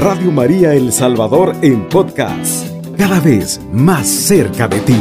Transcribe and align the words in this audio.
Radio 0.00 0.32
María 0.32 0.72
El 0.72 0.94
Salvador 0.94 1.54
en 1.60 1.86
podcast, 1.86 2.66
cada 2.96 3.20
vez 3.20 3.60
más 3.70 4.08
cerca 4.08 4.66
de 4.66 4.80
ti. 4.80 4.96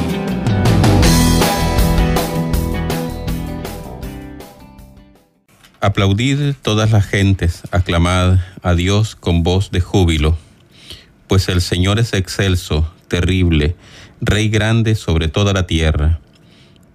Aplaudid 5.79 6.53
todas 6.61 6.91
las 6.91 7.05
gentes, 7.05 7.61
aclamad 7.71 8.39
a 8.61 8.75
Dios 8.75 9.15
con 9.15 9.41
voz 9.41 9.71
de 9.71 9.79
júbilo, 9.79 10.37
pues 11.27 11.47
el 11.47 11.61
Señor 11.61 11.97
es 11.97 12.11
excelso, 12.11 12.91
terrible, 13.07 13.77
Rey 14.19 14.49
grande 14.49 14.95
sobre 14.95 15.29
toda 15.29 15.53
la 15.53 15.65
tierra, 15.65 16.19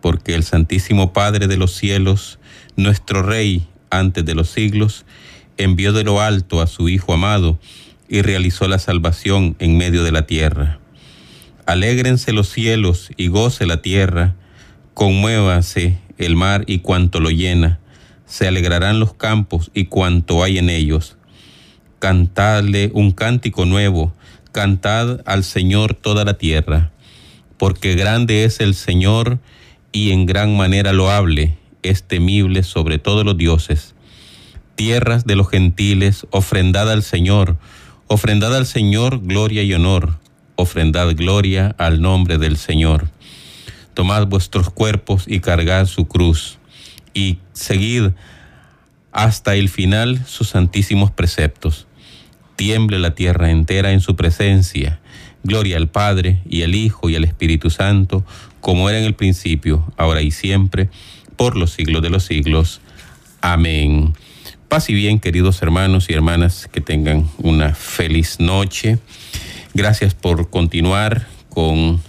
porque 0.03 0.35
el 0.35 0.45
Santísimo 0.45 1.15
Padre 1.15 1.47
de 1.47 1.57
los 1.57 1.73
cielos, 1.73 2.39
nuestro 2.77 3.23
Rey 3.23 3.67
antes 3.89 4.27
de 4.27 4.35
los 4.35 4.51
siglos, 4.51 5.07
envió 5.57 5.95
de 5.95 6.05
lo 6.05 6.21
alto 6.21 6.61
a 6.61 6.67
su 6.67 6.91
Hijo 6.91 7.15
amado 7.15 7.59
y 8.15 8.23
realizó 8.23 8.69
la 8.69 8.79
salvación 8.79 9.57
en 9.59 9.77
medio 9.77 10.05
de 10.05 10.13
la 10.13 10.25
tierra. 10.25 10.79
Alégrense 11.67 12.33
los 12.33 12.49
cielos 12.49 13.11
y 13.17 13.27
goce 13.27 13.67
la 13.67 13.83
tierra, 13.83 14.37
conmuévase 14.95 15.99
el 16.17 16.37
mar 16.37 16.63
y 16.69 16.79
cuanto 16.79 17.19
lo 17.19 17.31
llena 17.31 17.81
se 18.25 18.47
alegrarán 18.47 19.01
los 19.01 19.15
campos 19.15 19.73
y 19.75 19.87
cuanto 19.87 20.45
hay 20.45 20.59
en 20.59 20.71
ellos. 20.71 21.17
Cantadle 21.99 22.93
un 22.95 23.11
cántico 23.11 23.67
nuevo, 23.67 24.15
cantad 24.53 25.21
al 25.27 25.43
Señor 25.43 25.95
toda 25.95 26.25
la 26.25 26.35
tierra, 26.35 26.93
porque 27.59 27.97
grande 27.97 28.45
es 28.45 28.61
el 28.61 28.77
Señor 28.77 29.41
y 29.91 30.13
en 30.13 30.25
gran 30.25 30.57
manera 30.57 30.93
loable, 30.93 31.57
es 31.83 32.05
temible 32.05 32.63
sobre 32.63 33.01
todos 33.01 33.25
los 33.25 33.37
dioses. 33.37 33.97
Tierras 34.77 35.27
de 35.27 35.35
los 35.35 35.49
gentiles, 35.49 36.29
ofrendad 36.31 36.89
al 36.93 37.03
Señor, 37.03 37.57
ofrendad 38.07 38.55
al 38.55 38.67
Señor 38.67 39.21
gloria 39.23 39.63
y 39.63 39.75
honor, 39.75 40.19
ofrendad 40.57 41.15
gloria 41.15 41.75
al 41.79 42.01
nombre 42.01 42.39
del 42.39 42.57
Señor. 42.57 43.09
Tomad 43.95 44.27
vuestros 44.27 44.71
cuerpos 44.71 45.25
y 45.27 45.41
cargad 45.41 45.87
su 45.87 46.07
cruz 46.07 46.59
y 47.13 47.39
seguid 47.53 48.11
hasta 49.13 49.55
el 49.55 49.69
final 49.69 50.25
sus 50.27 50.49
santísimos 50.49 51.11
preceptos. 51.11 51.87
Tiemble 52.57 52.99
la 52.99 53.15
tierra 53.15 53.51
entera 53.51 53.93
en 53.93 54.01
su 54.01 54.17
presencia. 54.17 55.01
Gloria 55.45 55.77
al 55.77 55.89
Padre 55.89 56.41
y 56.49 56.63
al 56.63 56.75
Hijo 56.75 57.09
y 57.09 57.17
al 57.17 57.25
Espíritu 57.25 57.71
Santo, 57.71 58.25
como 58.61 58.89
era 58.89 58.99
en 58.99 59.05
el 59.05 59.15
principio, 59.15 59.93
ahora 59.97 60.23
y 60.23 60.31
siempre, 60.31 60.89
por 61.37 61.57
los 61.57 61.71
siglos 61.73 62.03
de 62.03 62.11
los 62.11 62.25
siglos. 62.25 62.81
Amén. 63.41 64.15
Paz 64.75 64.91
y 64.91 64.95
bien, 64.95 65.21
queridos 65.21 65.63
hermanos 65.63 66.11
y 66.11 66.15
hermanas, 66.15 66.69
que 66.73 66.81
tengan 66.81 67.31
una 67.39 67.77
feliz 67.77 68.41
noche. 68.41 68.99
Gracias 69.73 70.15
por 70.15 70.51
continuar 70.51 71.29
con 71.49 72.01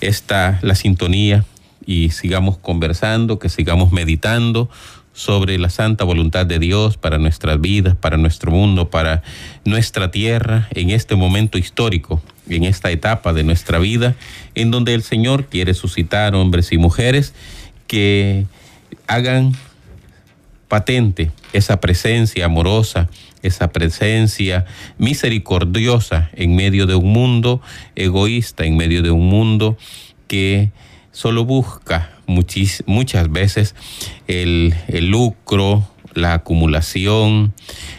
esta, 0.00 0.58
la 0.62 0.74
sintonía 0.76 1.44
y 1.84 2.08
sigamos 2.08 2.56
conversando, 2.56 3.38
que 3.38 3.50
sigamos 3.50 3.92
meditando 3.92 4.70
sobre 5.12 5.58
la 5.58 5.68
santa 5.68 6.04
voluntad 6.04 6.46
de 6.46 6.58
Dios 6.58 6.96
para 6.96 7.18
nuestras 7.18 7.60
vidas, 7.60 7.96
para 7.96 8.16
nuestro 8.16 8.50
mundo, 8.50 8.88
para 8.88 9.22
nuestra 9.66 10.10
tierra, 10.10 10.68
en 10.70 10.88
este 10.88 11.16
momento 11.16 11.58
histórico, 11.58 12.22
en 12.48 12.64
esta 12.64 12.90
etapa 12.90 13.34
de 13.34 13.44
nuestra 13.44 13.78
vida, 13.78 14.14
en 14.54 14.70
donde 14.70 14.94
el 14.94 15.02
Señor 15.02 15.48
quiere 15.48 15.74
suscitar 15.74 16.34
hombres 16.34 16.72
y 16.72 16.78
mujeres 16.78 17.34
que 17.86 18.46
hagan 19.06 19.52
patente 20.70 21.32
esa 21.52 21.80
presencia 21.80 22.46
amorosa, 22.46 23.10
esa 23.42 23.72
presencia 23.72 24.64
misericordiosa 24.96 26.30
en 26.32 26.54
medio 26.56 26.86
de 26.86 26.94
un 26.94 27.12
mundo 27.12 27.60
egoísta, 27.96 28.64
en 28.64 28.76
medio 28.76 29.02
de 29.02 29.10
un 29.10 29.28
mundo 29.28 29.76
que 30.28 30.70
solo 31.10 31.44
busca 31.44 32.12
muchas 32.26 33.32
veces 33.32 33.74
el, 34.28 34.72
lucro, 35.10 35.86
la 36.14 36.34
acumulación, 36.34 37.52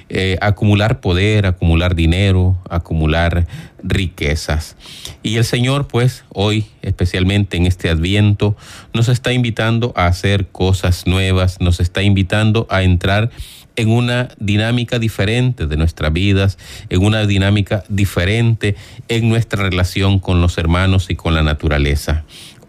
eh, 0.09 0.38
acumular 0.41 0.99
poder, 0.99 1.45
acumular 1.45 1.95
dinero, 1.95 2.57
acumular 2.69 3.47
riquezas. 3.83 4.75
Y 5.23 5.38
el 5.38 5.45
Señor, 5.45 5.88
pues, 5.88 6.23
hoy, 6.29 6.66
especialmente 6.81 7.57
en 7.57 7.66
este 7.66 7.89
adviento, 7.89 8.55
nos 8.94 9.07
está 9.07 9.33
invitando 9.33 9.94
a 9.95 10.07
hacer 10.07 10.47
cosas 10.47 11.07
nuevas, 11.07 11.61
nos 11.61 11.79
está 11.79 12.01
invitando 12.01 12.67
a 12.69 12.83
entrar 12.83 13.31
en 13.75 13.89
una 13.89 14.29
dinámica 14.38 15.00
diferente 15.00 15.66
de 15.66 15.77
nuestras 15.77 16.11
vidas, 16.11 16.57
en 16.89 17.03
una 17.03 17.25
dinámica 17.25 17.83
diferente 17.89 18.75
en 19.07 19.29
nuestra 19.29 19.63
relación 19.63 20.19
con 20.19 20.41
los 20.41 20.57
hermanos 20.57 21.09
y 21.09 21.16
con 21.16 21.33
la 21.33 21.44
naturaleza. 21.44 22.23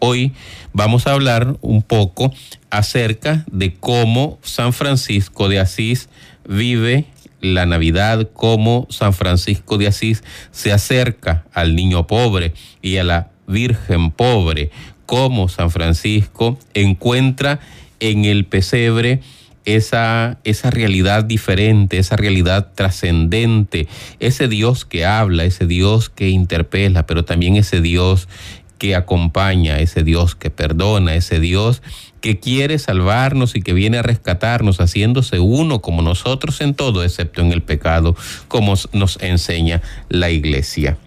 Hoy 0.04 0.32
vamos 0.72 1.06
a 1.06 1.12
hablar 1.12 1.58
un 1.60 1.80
poco 1.80 2.32
acerca 2.70 3.44
de 3.52 3.74
cómo 3.74 4.40
San 4.42 4.72
Francisco 4.72 5.48
de 5.48 5.60
Asís 5.60 6.08
vive 6.44 7.04
la 7.40 7.66
Navidad, 7.66 8.28
cómo 8.32 8.88
San 8.90 9.12
Francisco 9.12 9.78
de 9.78 9.86
Asís 9.86 10.24
se 10.50 10.72
acerca 10.72 11.44
al 11.52 11.76
niño 11.76 12.08
pobre 12.08 12.52
y 12.82 12.96
a 12.96 13.04
la 13.04 13.30
Virgen 13.46 14.10
pobre, 14.10 14.72
cómo 15.06 15.48
San 15.48 15.70
Francisco 15.70 16.58
encuentra 16.74 17.60
en 18.00 18.24
el 18.24 18.44
pesebre 18.44 19.20
esa, 19.64 20.38
esa 20.42 20.70
realidad 20.70 21.24
diferente, 21.24 21.98
esa 21.98 22.16
realidad 22.16 22.72
trascendente, 22.74 23.86
ese 24.18 24.48
Dios 24.48 24.84
que 24.84 25.04
habla, 25.04 25.44
ese 25.44 25.66
Dios 25.66 26.08
que 26.10 26.28
interpela, 26.28 27.06
pero 27.06 27.24
también 27.24 27.56
ese 27.56 27.80
Dios 27.80 28.28
que 28.82 28.96
acompaña, 28.96 29.78
ese 29.78 30.02
Dios 30.02 30.34
que 30.34 30.50
perdona, 30.50 31.14
ese 31.14 31.38
Dios 31.38 31.82
que 32.20 32.40
quiere 32.40 32.80
salvarnos 32.80 33.54
y 33.54 33.62
que 33.62 33.74
viene 33.74 33.98
a 33.98 34.02
rescatarnos, 34.02 34.80
haciéndose 34.80 35.38
uno 35.38 35.80
como 35.80 36.02
nosotros 36.02 36.60
en 36.60 36.74
todo, 36.74 37.04
excepto 37.04 37.42
en 37.42 37.52
el 37.52 37.62
pecado, 37.62 38.16
como 38.48 38.74
nos 38.92 39.22
enseña 39.22 39.82
la 40.08 40.30
iglesia. 40.30 40.98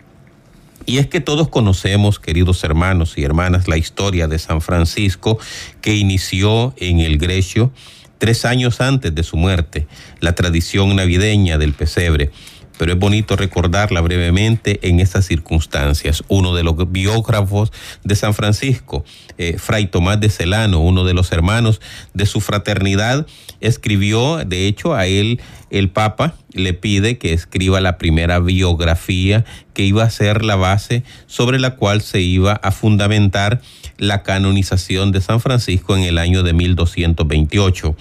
Y 0.86 1.00
es 1.00 1.08
que 1.08 1.20
todos 1.20 1.50
conocemos, 1.50 2.18
queridos 2.18 2.64
hermanos 2.64 3.18
y 3.18 3.26
hermanas, 3.26 3.68
la 3.68 3.76
historia 3.76 4.30
de 4.30 4.40
San 4.40 4.62
Francisco 4.62 5.38
que 5.82 5.98
inició 5.98 6.74
en 6.78 7.02
el 7.02 7.18
Grecio 7.18 7.74
tres 8.20 8.46
años 8.46 8.80
antes 8.80 9.14
de 9.14 9.24
su 9.24 9.36
muerte, 9.36 9.86
la 10.22 10.34
tradición 10.34 10.96
navideña 10.96 11.58
del 11.58 11.74
pesebre 11.74 12.32
pero 12.78 12.94
es 12.94 13.00
bonito 13.00 13.36
recordarla 13.36 14.02
brevemente 14.02 14.80
en 14.88 15.00
estas 15.00 15.26
circunstancias. 15.26 16.24
Uno 16.28 16.54
de 16.54 16.64
los 16.64 16.76
biógrafos 16.92 17.72
de 18.04 18.16
San 18.16 18.34
Francisco, 18.34 19.04
eh, 19.38 19.58
Fray 19.58 19.88
Tomás 19.88 20.20
de 20.20 20.30
Celano, 20.30 20.80
uno 20.80 21.04
de 21.04 21.14
los 21.14 21.32
hermanos 21.32 21.82
de 22.14 22.26
su 22.26 22.42
fraternidad, 22.42 23.26
escribió, 23.62 24.44
de 24.46 24.68
hecho, 24.68 24.94
a 24.94 25.08
él 25.08 25.40
el 25.70 25.90
Papa 25.90 26.36
le 26.54 26.74
pide 26.74 27.18
que 27.18 27.34
escriba 27.34 27.82
la 27.82 27.98
primera 27.98 28.40
biografía 28.40 29.46
que 29.74 29.84
iba 29.84 30.04
a 30.04 30.10
ser 30.10 30.46
la 30.46 30.56
base 30.56 31.04
sobre 31.28 31.60
la 31.60 31.76
cual 31.76 32.02
se 32.02 32.22
iba 32.22 32.54
a 32.54 32.72
fundamentar 32.72 33.62
la 33.98 34.24
canonización 34.24 35.12
de 35.12 35.22
San 35.22 35.40
Francisco 35.40 35.96
en 35.96 36.04
el 36.04 36.18
año 36.18 36.44
de 36.44 36.54
1228 36.54 37.96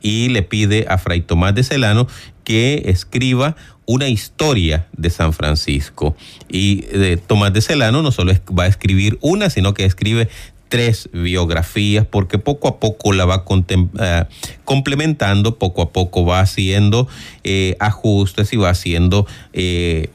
y 0.00 0.28
le 0.28 0.42
pide 0.42 0.86
a 0.88 0.98
Fray 0.98 1.22
Tomás 1.22 1.54
de 1.54 1.64
Celano 1.64 2.06
que 2.48 2.84
escriba 2.86 3.56
una 3.84 4.08
historia 4.08 4.86
de 4.96 5.10
San 5.10 5.34
Francisco. 5.34 6.16
Y 6.48 6.80
de 6.86 7.18
Tomás 7.18 7.52
de 7.52 7.60
Celano 7.60 8.00
no 8.00 8.10
solo 8.10 8.32
va 8.58 8.62
a 8.62 8.66
escribir 8.68 9.18
una, 9.20 9.50
sino 9.50 9.74
que 9.74 9.84
escribe 9.84 10.30
tres 10.70 11.10
biografías 11.12 12.06
porque 12.06 12.38
poco 12.38 12.68
a 12.68 12.80
poco 12.80 13.12
la 13.12 13.26
va 13.26 13.44
eh, 14.00 14.24
complementando, 14.64 15.58
poco 15.58 15.82
a 15.82 15.90
poco 15.92 16.24
va 16.24 16.40
haciendo 16.40 17.06
eh, 17.44 17.76
ajustes 17.80 18.50
y 18.54 18.56
va 18.56 18.70
haciendo 18.70 19.26
eh, 19.52 20.08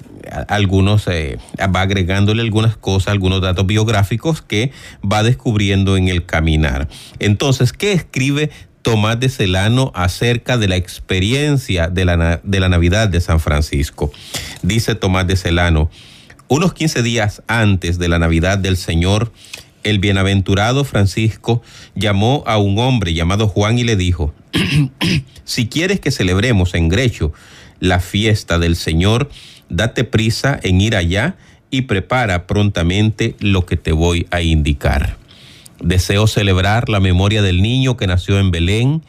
algunos, 0.47 1.07
va 1.07 1.81
agregándole 1.81 2.41
algunas 2.41 2.77
cosas, 2.77 3.09
algunos 3.09 3.41
datos 3.41 3.67
biográficos 3.67 4.41
que 4.41 4.71
va 5.03 5.21
descubriendo 5.21 5.97
en 5.97 6.07
el 6.07 6.25
caminar. 6.25 6.87
Entonces, 7.19 7.73
¿qué 7.73 7.91
escribe 7.91 8.49
Tomás 8.83 9.19
de 9.19 9.29
Celano 9.29 9.91
acerca 9.95 10.57
de 10.57 10.67
la 10.67 10.75
experiencia 10.75 11.87
de 11.87 12.05
la, 12.05 12.41
de 12.43 12.59
la 12.59 12.69
Navidad 12.69 13.09
de 13.09 13.21
San 13.21 13.39
Francisco. 13.39 14.11
Dice 14.61 14.93
Tomás 14.93 15.25
de 15.25 15.37
Celano, 15.37 15.89
unos 16.49 16.73
15 16.73 17.01
días 17.01 17.41
antes 17.47 17.97
de 17.97 18.09
la 18.09 18.19
Navidad 18.19 18.59
del 18.59 18.77
Señor, 18.77 19.31
el 19.83 19.99
bienaventurado 19.99 20.83
Francisco 20.83 21.61
llamó 21.95 22.43
a 22.45 22.57
un 22.57 22.77
hombre 22.77 23.13
llamado 23.13 23.47
Juan 23.47 23.79
y 23.79 23.83
le 23.83 23.95
dijo, 23.95 24.33
si 25.45 25.67
quieres 25.67 25.99
que 25.99 26.11
celebremos 26.11 26.73
en 26.75 26.89
Grecho 26.89 27.33
la 27.79 27.99
fiesta 27.99 28.59
del 28.59 28.75
Señor, 28.75 29.29
date 29.69 30.03
prisa 30.03 30.59
en 30.61 30.81
ir 30.81 30.95
allá 30.95 31.37
y 31.69 31.83
prepara 31.83 32.47
prontamente 32.47 33.35
lo 33.39 33.65
que 33.65 33.77
te 33.77 33.93
voy 33.93 34.27
a 34.29 34.41
indicar. 34.41 35.17
Deseo 35.83 36.27
celebrar 36.27 36.87
la 36.87 37.01
memoria 37.01 37.41
del 37.41 37.61
niño 37.61 37.97
que 37.97 38.07
nació 38.07 38.39
en 38.39 38.51
Belén 38.51 39.03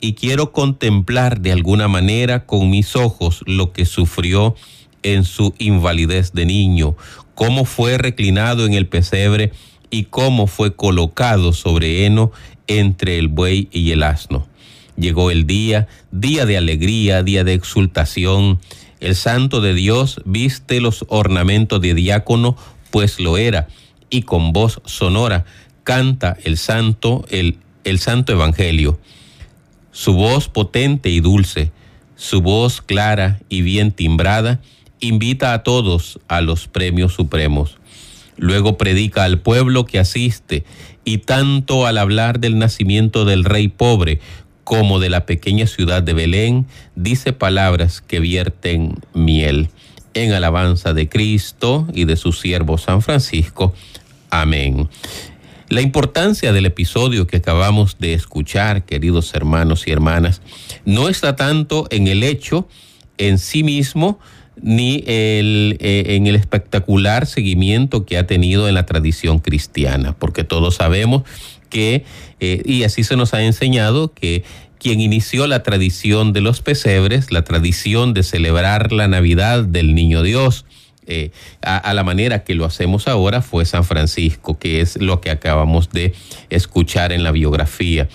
y 0.00 0.14
quiero 0.14 0.52
contemplar 0.52 1.40
de 1.40 1.50
alguna 1.50 1.88
manera 1.88 2.46
con 2.46 2.70
mis 2.70 2.94
ojos 2.94 3.42
lo 3.46 3.72
que 3.72 3.84
sufrió 3.84 4.54
en 5.02 5.24
su 5.24 5.54
invalidez 5.58 6.32
de 6.32 6.46
niño, 6.46 6.96
cómo 7.34 7.64
fue 7.64 7.98
reclinado 7.98 8.64
en 8.64 8.74
el 8.74 8.86
pesebre 8.86 9.50
y 9.90 10.04
cómo 10.04 10.46
fue 10.46 10.76
colocado 10.76 11.52
sobre 11.52 12.06
heno 12.06 12.30
entre 12.68 13.18
el 13.18 13.26
buey 13.26 13.68
y 13.72 13.90
el 13.90 14.04
asno. 14.04 14.46
Llegó 14.96 15.32
el 15.32 15.48
día, 15.48 15.88
día 16.12 16.46
de 16.46 16.56
alegría, 16.56 17.24
día 17.24 17.42
de 17.42 17.54
exultación. 17.54 18.60
El 19.00 19.16
santo 19.16 19.60
de 19.60 19.74
Dios 19.74 20.20
viste 20.24 20.80
los 20.80 21.04
ornamentos 21.08 21.80
de 21.80 21.94
diácono, 21.94 22.56
pues 22.92 23.18
lo 23.18 23.36
era, 23.36 23.66
y 24.10 24.22
con 24.22 24.52
voz 24.52 24.80
sonora 24.84 25.44
canta 25.90 26.36
el 26.44 26.56
santo, 26.56 27.24
el, 27.30 27.58
el 27.82 27.98
santo 27.98 28.32
evangelio. 28.32 29.00
Su 29.90 30.14
voz 30.14 30.48
potente 30.48 31.10
y 31.10 31.18
dulce, 31.18 31.72
su 32.14 32.42
voz 32.42 32.80
clara 32.80 33.40
y 33.48 33.62
bien 33.62 33.90
timbrada, 33.90 34.60
invita 35.00 35.52
a 35.52 35.64
todos 35.64 36.20
a 36.28 36.42
los 36.42 36.68
premios 36.68 37.14
supremos. 37.14 37.78
Luego 38.36 38.78
predica 38.78 39.24
al 39.24 39.40
pueblo 39.40 39.84
que 39.84 39.98
asiste 39.98 40.62
y 41.04 41.18
tanto 41.18 41.86
al 41.86 41.98
hablar 41.98 42.38
del 42.38 42.56
nacimiento 42.56 43.24
del 43.24 43.42
rey 43.42 43.66
pobre 43.66 44.20
como 44.62 45.00
de 45.00 45.10
la 45.10 45.26
pequeña 45.26 45.66
ciudad 45.66 46.04
de 46.04 46.12
Belén, 46.12 46.66
dice 46.94 47.32
palabras 47.32 48.00
que 48.00 48.20
vierten 48.20 48.94
miel 49.12 49.70
en 50.14 50.34
alabanza 50.34 50.94
de 50.94 51.08
Cristo 51.08 51.88
y 51.92 52.04
de 52.04 52.14
su 52.14 52.30
siervo 52.30 52.78
San 52.78 53.02
Francisco. 53.02 53.74
Amén. 54.30 54.88
La 55.70 55.82
importancia 55.82 56.52
del 56.52 56.66
episodio 56.66 57.28
que 57.28 57.36
acabamos 57.36 57.96
de 58.00 58.12
escuchar, 58.12 58.84
queridos 58.84 59.32
hermanos 59.34 59.86
y 59.86 59.92
hermanas, 59.92 60.42
no 60.84 61.08
está 61.08 61.36
tanto 61.36 61.86
en 61.90 62.08
el 62.08 62.24
hecho 62.24 62.66
en 63.18 63.38
sí 63.38 63.62
mismo, 63.62 64.18
ni 64.60 65.04
eh, 65.06 65.76
en 66.08 66.26
el 66.26 66.34
espectacular 66.34 67.24
seguimiento 67.24 68.04
que 68.04 68.18
ha 68.18 68.26
tenido 68.26 68.66
en 68.66 68.74
la 68.74 68.84
tradición 68.84 69.38
cristiana, 69.38 70.16
porque 70.18 70.42
todos 70.42 70.74
sabemos 70.74 71.22
que, 71.68 72.04
eh, 72.40 72.62
y 72.64 72.82
así 72.82 73.04
se 73.04 73.14
nos 73.14 73.32
ha 73.32 73.44
enseñado, 73.44 74.12
que 74.12 74.42
quien 74.80 75.00
inició 75.00 75.46
la 75.46 75.62
tradición 75.62 76.32
de 76.32 76.40
los 76.40 76.62
pesebres, 76.62 77.30
la 77.30 77.44
tradición 77.44 78.12
de 78.12 78.24
celebrar 78.24 78.90
la 78.90 79.06
Navidad 79.06 79.62
del 79.62 79.94
Niño 79.94 80.24
Dios, 80.24 80.64
eh, 81.10 81.32
a, 81.60 81.92
la 81.92 82.04
manera 82.04 82.44
que 82.44 82.54
lo 82.54 82.64
hacemos 82.64 83.08
ahora 83.08 83.42
fue 83.42 83.64
San 83.64 83.84
Francisco, 83.84 84.58
que 84.58 84.80
es 84.80 84.96
lo 85.00 85.20
que 85.20 85.30
acabamos 85.30 85.90
de 85.90 86.14
escuchar 86.50 87.12
en 87.12 87.24
la 87.24 87.32
biografía. 87.32 88.08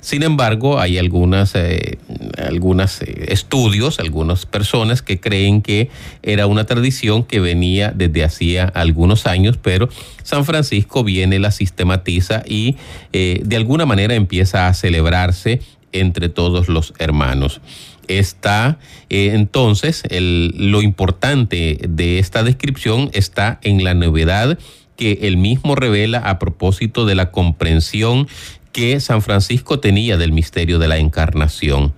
Sin 0.00 0.22
embargo, 0.22 0.78
hay 0.78 0.98
algunas, 0.98 1.54
eh, 1.54 1.98
algunos 2.36 3.00
eh, 3.00 3.26
estudios, 3.28 3.98
algunas 3.98 4.44
personas 4.44 5.00
que 5.00 5.18
creen 5.18 5.62
que 5.62 5.88
era 6.22 6.46
una 6.46 6.66
tradición 6.66 7.24
que 7.24 7.40
venía 7.40 7.90
desde 7.94 8.22
hacía 8.22 8.64
algunos 8.66 9.26
años, 9.26 9.56
pero 9.56 9.88
San 10.22 10.44
Francisco 10.44 11.04
viene, 11.04 11.38
la 11.38 11.50
sistematiza 11.52 12.42
y 12.46 12.76
de 13.12 13.56
alguna 13.56 13.86
manera 13.86 14.14
empieza 14.14 14.68
a 14.68 14.74
celebrarse 14.74 15.60
entre 15.92 16.28
todos 16.28 16.68
los 16.68 16.94
hermanos 16.98 17.60
está 18.08 18.78
eh, 19.10 19.32
entonces 19.34 20.02
lo 20.10 20.82
importante 20.82 21.78
de 21.88 22.18
esta 22.18 22.42
descripción 22.42 23.10
está 23.12 23.58
en 23.62 23.84
la 23.84 23.94
novedad 23.94 24.58
que 24.96 25.18
él 25.22 25.36
mismo 25.36 25.74
revela 25.74 26.18
a 26.18 26.38
propósito 26.38 27.06
de 27.06 27.14
la 27.14 27.30
comprensión 27.30 28.28
que 28.72 28.98
San 29.00 29.22
Francisco 29.22 29.80
tenía 29.80 30.16
del 30.16 30.32
misterio 30.32 30.78
de 30.78 30.88
la 30.88 30.96
encarnación. 30.96 31.92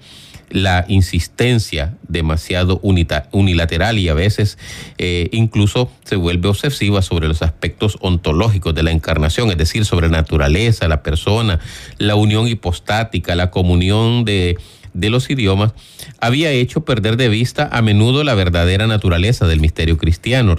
La 0.51 0.85
insistencia 0.89 1.97
demasiado 2.07 2.81
unilateral 2.83 3.99
y 3.99 4.09
a 4.09 4.15
veces 4.15 4.59
eh, 4.99 5.29
incluso 5.33 5.91
se 6.05 6.17
vuelve 6.17 6.49
obsesiva 6.49 7.03
sobre 7.03 7.27
los 7.27 7.43
aspectos 7.43 7.97
ontológicos 8.01 8.75
de 8.75 8.85
la 8.85 8.93
encarnación, 8.93 9.51
es 9.51 9.57
decir, 9.57 9.85
sobre 9.85 10.09
la 10.09 10.19
naturaleza, 10.19 10.87
la 10.87 11.03
persona, 11.03 11.59
la 11.99 12.15
unión 12.15 12.47
hipostática, 12.47 13.35
la 13.35 13.51
comunión 13.51 14.25
de 14.25 14.57
de 14.95 15.11
los 15.11 15.29
idiomas, 15.29 15.73
había 16.21 16.51
hecho 16.51 16.85
perder 16.85 17.17
de 17.17 17.29
vista 17.29 17.69
a 17.71 17.83
menudo 17.83 18.25
la 18.25 18.35
verdadera 18.35 18.87
naturaleza 18.87 19.47
del 19.47 19.61
misterio 19.61 19.99
cristiano, 19.99 20.57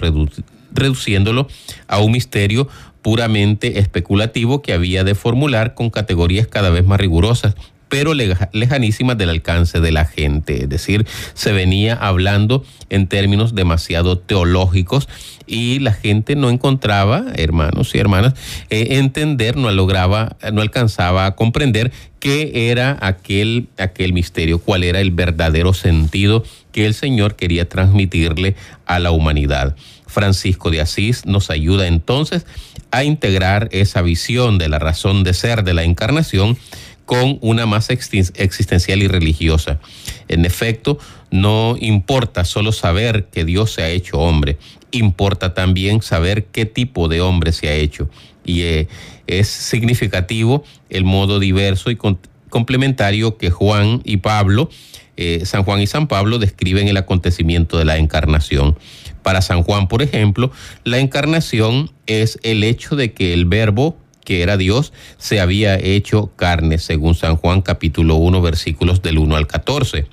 reduciéndolo 0.72 1.48
a 1.88 2.00
un 2.00 2.12
misterio 2.12 2.68
puramente 3.02 3.78
especulativo 3.78 4.62
que 4.62 4.72
había 4.72 5.04
de 5.04 5.14
formular 5.14 5.74
con 5.74 5.90
categorías 5.90 6.46
cada 6.46 6.70
vez 6.70 6.86
más 6.86 7.00
rigurosas 7.00 7.54
pero 7.88 8.14
lejanísimas 8.14 9.16
del 9.16 9.30
alcance 9.30 9.80
de 9.80 9.92
la 9.92 10.04
gente. 10.04 10.64
Es 10.64 10.68
decir, 10.68 11.06
se 11.34 11.52
venía 11.52 11.94
hablando 11.94 12.64
en 12.90 13.06
términos 13.06 13.54
demasiado 13.54 14.18
teológicos 14.18 15.08
y 15.46 15.78
la 15.78 15.92
gente 15.92 16.34
no 16.34 16.50
encontraba, 16.50 17.24
hermanos 17.36 17.94
y 17.94 17.98
hermanas, 17.98 18.34
eh, 18.70 18.98
entender, 18.98 19.56
no 19.56 19.70
lograba, 19.70 20.36
no 20.52 20.60
alcanzaba 20.60 21.26
a 21.26 21.36
comprender 21.36 21.92
qué 22.18 22.70
era 22.70 22.98
aquel, 23.00 23.68
aquel 23.78 24.12
misterio, 24.12 24.58
cuál 24.58 24.82
era 24.82 25.00
el 25.00 25.12
verdadero 25.12 25.72
sentido 25.72 26.44
que 26.72 26.86
el 26.86 26.94
Señor 26.94 27.36
quería 27.36 27.68
transmitirle 27.68 28.56
a 28.86 28.98
la 28.98 29.12
humanidad. 29.12 29.76
Francisco 30.06 30.70
de 30.70 30.80
Asís 30.80 31.26
nos 31.26 31.50
ayuda 31.50 31.86
entonces 31.86 32.46
a 32.90 33.04
integrar 33.04 33.68
esa 33.72 34.02
visión 34.02 34.58
de 34.58 34.68
la 34.68 34.78
razón 34.78 35.24
de 35.24 35.34
ser 35.34 35.62
de 35.64 35.74
la 35.74 35.84
encarnación 35.84 36.56
con 37.06 37.38
una 37.40 37.66
más 37.66 37.88
existencial 37.88 39.02
y 39.02 39.08
religiosa. 39.08 39.78
En 40.28 40.44
efecto, 40.44 40.98
no 41.30 41.76
importa 41.80 42.44
solo 42.44 42.72
saber 42.72 43.28
que 43.32 43.44
Dios 43.44 43.72
se 43.72 43.82
ha 43.82 43.88
hecho 43.88 44.18
hombre, 44.18 44.58
importa 44.90 45.54
también 45.54 46.02
saber 46.02 46.46
qué 46.46 46.66
tipo 46.66 47.08
de 47.08 47.20
hombre 47.20 47.52
se 47.52 47.68
ha 47.68 47.74
hecho. 47.74 48.10
Y 48.44 48.62
eh, 48.62 48.88
es 49.26 49.48
significativo 49.48 50.64
el 50.90 51.04
modo 51.04 51.38
diverso 51.38 51.90
y 51.90 51.98
complementario 52.48 53.38
que 53.38 53.50
Juan 53.50 54.02
y 54.04 54.18
Pablo, 54.18 54.68
eh, 55.16 55.42
San 55.46 55.62
Juan 55.62 55.80
y 55.80 55.86
San 55.86 56.08
Pablo 56.08 56.38
describen 56.38 56.88
el 56.88 56.96
acontecimiento 56.96 57.78
de 57.78 57.84
la 57.84 57.98
encarnación. 57.98 58.76
Para 59.22 59.42
San 59.42 59.62
Juan, 59.62 59.88
por 59.88 60.02
ejemplo, 60.02 60.50
la 60.84 60.98
encarnación 60.98 61.90
es 62.06 62.38
el 62.42 62.62
hecho 62.64 62.96
de 62.96 63.12
que 63.12 63.32
el 63.32 63.44
verbo 63.46 63.96
que 64.26 64.42
era 64.42 64.58
Dios, 64.58 64.92
se 65.16 65.40
había 65.40 65.78
hecho 65.78 66.32
carne, 66.36 66.78
según 66.78 67.14
San 67.14 67.36
Juan 67.36 67.62
capítulo 67.62 68.16
1, 68.16 68.42
versículos 68.42 69.00
del 69.00 69.18
1 69.18 69.36
al 69.36 69.46
14. 69.46 70.06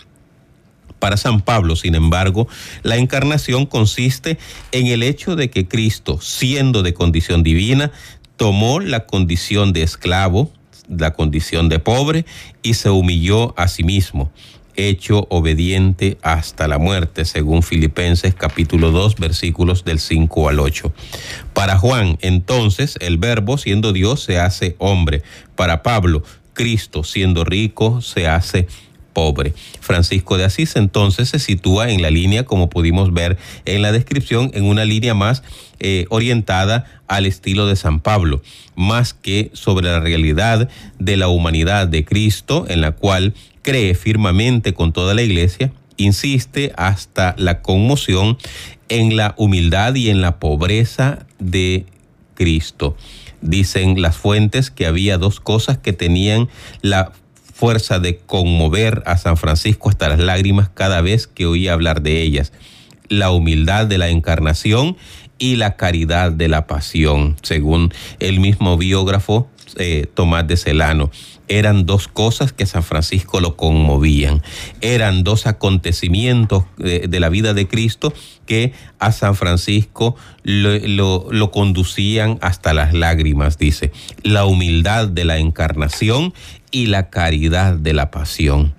Para 1.00 1.18
San 1.18 1.42
Pablo, 1.42 1.76
sin 1.76 1.96
embargo, 1.96 2.48
la 2.84 2.96
encarnación 2.96 3.66
consiste 3.66 4.38
en 4.72 4.88
el 4.88 5.02
hecho 5.04 5.36
de 5.36 5.50
que 5.50 5.68
Cristo, 5.68 6.20
siendo 6.22 6.84
de 6.84 6.94
condición 6.94 7.42
divina, 7.42 7.92
tomó 8.38 8.80
la 8.80 9.08
condición 9.08 9.74
de 9.74 9.82
esclavo, 9.82 10.52
la 10.88 11.12
condición 11.14 11.68
de 11.68 11.80
pobre, 11.80 12.26
y 12.62 12.76
se 12.76 12.92
humilló 12.92 13.54
a 13.58 13.68
sí 13.68 13.84
mismo 13.84 14.32
hecho 14.76 15.28
obediente 15.30 16.18
hasta 16.22 16.68
la 16.68 16.78
muerte, 16.78 17.26
según 17.26 17.64
Filipenses 17.64 18.36
capítulo 18.36 18.92
2 18.92 19.16
versículos 19.16 19.86
del 19.86 20.00
5 20.00 20.50
al 20.50 20.60
8. 20.60 20.94
Para 21.54 21.78
Juan, 21.78 22.18
entonces, 22.22 22.96
el 23.00 23.18
verbo 23.18 23.58
siendo 23.58 23.94
Dios 23.94 24.24
se 24.24 24.40
hace 24.40 24.76
hombre. 24.80 25.22
Para 25.56 25.84
Pablo, 25.84 26.24
Cristo 26.54 27.04
siendo 27.04 27.44
rico 27.44 28.02
se 28.02 28.28
hace 28.28 28.68
pobre. 29.14 29.54
Francisco 29.80 30.38
de 30.38 30.46
Asís 30.46 30.76
entonces 30.76 31.30
se 31.30 31.40
sitúa 31.40 31.90
en 31.90 32.02
la 32.02 32.10
línea, 32.10 32.46
como 32.46 32.70
pudimos 32.70 33.14
ver 33.14 33.38
en 33.66 33.82
la 33.82 33.92
descripción, 33.92 34.52
en 34.54 34.66
una 34.66 34.86
línea 34.86 35.14
más 35.14 35.44
eh, 35.80 36.06
orientada 36.10 36.86
al 37.08 37.26
estilo 37.26 37.68
de 37.68 37.76
San 37.76 38.00
Pablo, 38.00 38.42
más 38.76 39.14
que 39.14 39.52
sobre 39.54 39.86
la 39.86 40.00
realidad 40.00 40.68
de 41.00 41.18
la 41.18 41.28
humanidad 41.28 41.88
de 41.88 42.04
Cristo, 42.04 42.66
en 42.68 42.82
la 42.82 42.92
cual 42.92 43.34
cree 43.64 43.96
firmemente 43.96 44.76
con 44.76 44.94
toda 44.94 45.16
la 45.16 45.24
iglesia, 45.24 45.72
insiste 45.98 46.72
hasta 46.76 47.34
la 47.38 47.62
conmoción 47.62 48.38
en 48.90 49.16
la 49.16 49.34
humildad 49.38 49.96
y 49.96 50.10
en 50.10 50.22
la 50.22 50.38
pobreza 50.38 51.26
de 51.40 51.86
Cristo. 52.36 52.96
Dicen 53.42 54.02
las 54.02 54.16
fuentes 54.16 54.70
que 54.70 54.86
había 54.86 55.18
dos 55.18 55.40
cosas 55.40 55.78
que 55.78 55.94
tenían 55.94 56.50
la 56.82 57.12
fuerza 57.54 58.00
de 58.00 58.18
conmover 58.18 59.04
a 59.06 59.18
San 59.18 59.38
Francisco 59.38 59.90
hasta 59.90 60.10
las 60.10 60.20
lágrimas 60.20 60.70
cada 60.70 61.02
vez 61.02 61.28
que 61.28 61.46
oía 61.46 61.74
hablar 61.74 62.02
de 62.02 62.22
ellas. 62.22 62.52
La 63.10 63.32
humildad 63.32 63.88
de 63.88 63.98
la 63.98 64.10
encarnación 64.10 64.98
y 65.38 65.56
la 65.58 65.76
caridad 65.76 66.32
de 66.32 66.48
la 66.48 66.68
pasión, 66.68 67.38
según 67.42 67.94
el 68.20 68.40
mismo 68.40 68.78
biógrafo 68.78 69.50
eh, 69.78 70.08
Tomás 70.14 70.48
de 70.48 70.58
Celano 70.58 71.12
eran 71.48 71.86
dos 71.86 72.08
cosas 72.08 72.54
que 72.54 72.66
San 72.66 72.84
Francisco 72.84 73.40
lo 73.40 73.56
conmovían. 73.56 74.42
Eran 74.82 75.24
dos 75.24 75.46
acontecimientos 75.46 76.64
de, 76.78 77.20
la 77.20 77.30
vida 77.30 77.54
de 77.54 77.68
Cristo 77.68 78.14
que 78.46 78.74
a 79.00 79.12
San 79.12 79.36
Francisco 79.36 80.16
lo, 80.44 81.32
lo, 81.32 81.52
conducían 81.52 82.38
hasta 82.42 82.74
las 82.74 82.94
lágrimas, 82.94 83.58
dice. 83.58 83.92
La 84.24 84.46
humildad 84.46 85.08
de 85.08 85.26
la 85.26 85.38
encarnación 85.38 86.34
y 86.72 86.88
la 86.88 87.10
caridad 87.10 87.76
de 87.76 87.94
la 87.94 88.10
pasión. 88.10 88.74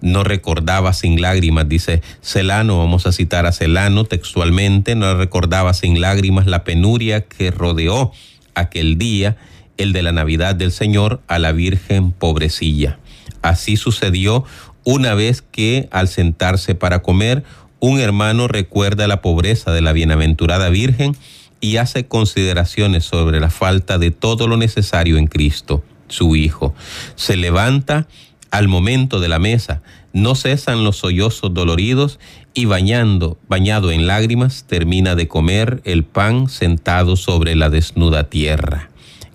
no 0.00 0.22
recordaba 0.22 0.92
sin 0.92 1.20
lágrimas, 1.20 1.68
dice 1.68 2.02
Celano, 2.22 2.78
vamos 2.78 3.06
a 3.06 3.12
citar 3.12 3.46
a 3.46 3.52
Celano 3.52 4.04
textualmente, 4.04 4.94
no 4.94 5.16
recordaba 5.16 5.74
sin 5.74 6.00
lágrimas 6.00 6.46
la 6.46 6.62
penuria 6.62 7.22
que 7.22 7.50
rodeó 7.50 8.12
aquel 8.54 8.96
día, 8.96 9.36
el 9.78 9.92
de 9.92 10.02
la 10.02 10.12
Navidad 10.12 10.54
del 10.54 10.72
Señor, 10.72 11.20
a 11.26 11.38
la 11.38 11.52
Virgen 11.52 12.12
pobrecilla. 12.12 12.98
Así 13.42 13.76
sucedió 13.76 14.44
una 14.84 15.14
vez 15.14 15.42
que 15.42 15.88
al 15.90 16.08
sentarse 16.08 16.74
para 16.74 17.02
comer, 17.02 17.44
un 17.80 18.00
hermano 18.00 18.48
recuerda 18.48 19.06
la 19.06 19.20
pobreza 19.20 19.72
de 19.72 19.80
la 19.80 19.92
bienaventurada 19.92 20.68
Virgen 20.68 21.16
y 21.60 21.76
hace 21.76 22.06
consideraciones 22.06 23.04
sobre 23.04 23.40
la 23.40 23.50
falta 23.50 23.98
de 23.98 24.10
todo 24.10 24.48
lo 24.48 24.56
necesario 24.56 25.18
en 25.18 25.26
Cristo, 25.26 25.82
su 26.08 26.36
Hijo. 26.36 26.74
Se 27.16 27.36
levanta 27.36 28.08
al 28.50 28.68
momento 28.68 29.20
de 29.20 29.28
la 29.28 29.38
mesa, 29.38 29.82
no 30.12 30.34
cesan 30.34 30.84
los 30.84 30.96
sollozos 30.96 31.52
doloridos 31.52 32.18
y 32.54 32.64
bañando, 32.64 33.38
bañado 33.48 33.90
en 33.90 34.06
lágrimas, 34.06 34.64
termina 34.66 35.14
de 35.14 35.28
comer 35.28 35.80
el 35.84 36.04
pan 36.04 36.48
sentado 36.48 37.16
sobre 37.16 37.54
la 37.54 37.70
desnuda 37.70 38.24
tierra. 38.24 38.87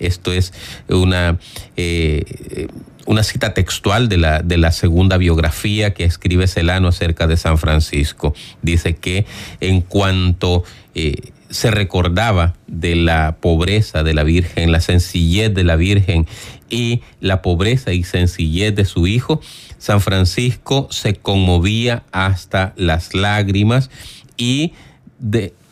Esto 0.05 0.31
es 0.31 0.53
una, 0.89 1.39
eh, 1.77 2.67
una 3.05 3.23
cita 3.23 3.53
textual 3.53 4.09
de 4.09 4.17
la, 4.17 4.41
de 4.41 4.57
la 4.57 4.71
segunda 4.71 5.17
biografía 5.17 5.93
que 5.93 6.03
escribe 6.03 6.47
Celano 6.47 6.87
acerca 6.87 7.27
de 7.27 7.37
San 7.37 7.57
Francisco. 7.57 8.33
Dice 8.61 8.95
que 8.95 9.25
en 9.59 9.81
cuanto 9.81 10.63
eh, 10.95 11.31
se 11.49 11.69
recordaba 11.69 12.55
de 12.67 12.95
la 12.95 13.37
pobreza 13.39 14.03
de 14.03 14.13
la 14.13 14.23
Virgen, 14.23 14.71
la 14.71 14.81
sencillez 14.81 15.53
de 15.53 15.63
la 15.63 15.75
Virgen 15.75 16.25
y 16.69 17.01
la 17.19 17.41
pobreza 17.41 17.93
y 17.93 18.03
sencillez 18.03 18.75
de 18.75 18.85
su 18.85 19.05
hijo, 19.05 19.39
San 19.77 20.01
Francisco 20.01 20.87
se 20.89 21.13
conmovía 21.13 22.03
hasta 22.11 22.73
las 22.75 23.13
lágrimas 23.13 23.91
y 24.37 24.73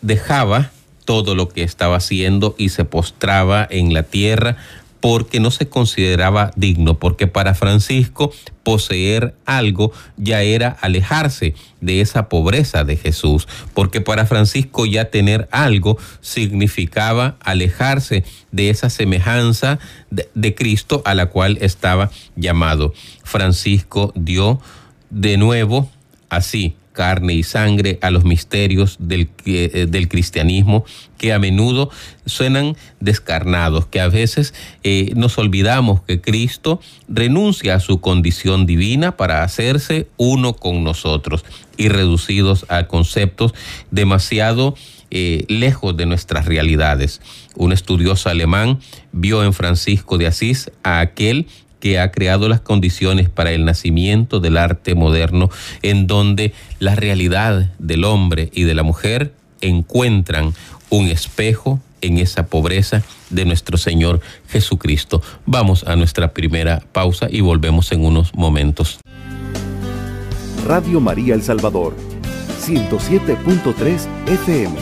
dejaba 0.01 0.71
todo 1.11 1.35
lo 1.35 1.49
que 1.49 1.61
estaba 1.61 1.97
haciendo 1.97 2.55
y 2.57 2.69
se 2.69 2.85
postraba 2.85 3.67
en 3.69 3.93
la 3.93 4.03
tierra 4.03 4.55
porque 5.01 5.41
no 5.41 5.51
se 5.51 5.67
consideraba 5.67 6.53
digno, 6.55 6.99
porque 6.99 7.27
para 7.27 7.53
Francisco 7.53 8.31
poseer 8.63 9.35
algo 9.45 9.91
ya 10.15 10.41
era 10.41 10.69
alejarse 10.69 11.53
de 11.81 11.99
esa 11.99 12.29
pobreza 12.29 12.85
de 12.85 12.95
Jesús, 12.95 13.45
porque 13.73 13.99
para 13.99 14.25
Francisco 14.25 14.85
ya 14.85 15.09
tener 15.09 15.49
algo 15.51 15.97
significaba 16.21 17.35
alejarse 17.41 18.23
de 18.53 18.69
esa 18.69 18.89
semejanza 18.89 19.79
de, 20.11 20.29
de 20.33 20.55
Cristo 20.55 21.01
a 21.03 21.13
la 21.13 21.25
cual 21.25 21.57
estaba 21.59 22.09
llamado. 22.37 22.93
Francisco 23.25 24.13
dio 24.15 24.61
de 25.09 25.35
nuevo 25.35 25.89
así 26.29 26.77
carne 26.93 27.33
y 27.33 27.43
sangre 27.43 27.99
a 28.01 28.11
los 28.11 28.23
misterios 28.23 28.97
del, 28.99 29.29
eh, 29.45 29.87
del 29.89 30.07
cristianismo 30.07 30.85
que 31.17 31.33
a 31.33 31.39
menudo 31.39 31.89
suenan 32.25 32.75
descarnados, 32.99 33.85
que 33.85 34.01
a 34.01 34.07
veces 34.07 34.53
eh, 34.83 35.11
nos 35.15 35.37
olvidamos 35.37 36.01
que 36.01 36.19
Cristo 36.19 36.81
renuncia 37.07 37.75
a 37.75 37.79
su 37.79 38.01
condición 38.01 38.65
divina 38.65 39.17
para 39.17 39.43
hacerse 39.43 40.07
uno 40.17 40.53
con 40.53 40.83
nosotros 40.83 41.45
y 41.77 41.89
reducidos 41.89 42.65
a 42.69 42.87
conceptos 42.87 43.53
demasiado 43.91 44.75
eh, 45.11 45.45
lejos 45.47 45.95
de 45.97 46.05
nuestras 46.05 46.45
realidades. 46.45 47.21
Un 47.55 47.73
estudioso 47.73 48.29
alemán 48.29 48.79
vio 49.11 49.43
en 49.43 49.53
Francisco 49.53 50.17
de 50.17 50.27
Asís 50.27 50.71
a 50.83 51.01
aquel 51.01 51.47
que 51.81 51.99
ha 51.99 52.11
creado 52.11 52.47
las 52.47 52.61
condiciones 52.61 53.27
para 53.27 53.51
el 53.51 53.65
nacimiento 53.65 54.39
del 54.39 54.55
arte 54.55 54.95
moderno, 54.95 55.49
en 55.81 56.07
donde 56.07 56.53
la 56.79 56.95
realidad 56.95 57.71
del 57.79 58.05
hombre 58.05 58.49
y 58.53 58.63
de 58.63 58.75
la 58.75 58.83
mujer 58.83 59.33
encuentran 59.59 60.53
un 60.89 61.07
espejo 61.07 61.81
en 62.01 62.17
esa 62.17 62.47
pobreza 62.47 63.03
de 63.29 63.45
nuestro 63.45 63.77
Señor 63.77 64.21
Jesucristo. 64.47 65.21
Vamos 65.45 65.83
a 65.83 65.95
nuestra 65.95 66.33
primera 66.33 66.83
pausa 66.91 67.27
y 67.29 67.41
volvemos 67.41 67.91
en 67.91 68.05
unos 68.05 68.33
momentos. 68.33 68.99
Radio 70.65 70.99
María 70.99 71.33
El 71.33 71.41
Salvador, 71.41 71.95
107.3 72.61 74.07
FM, 74.27 74.75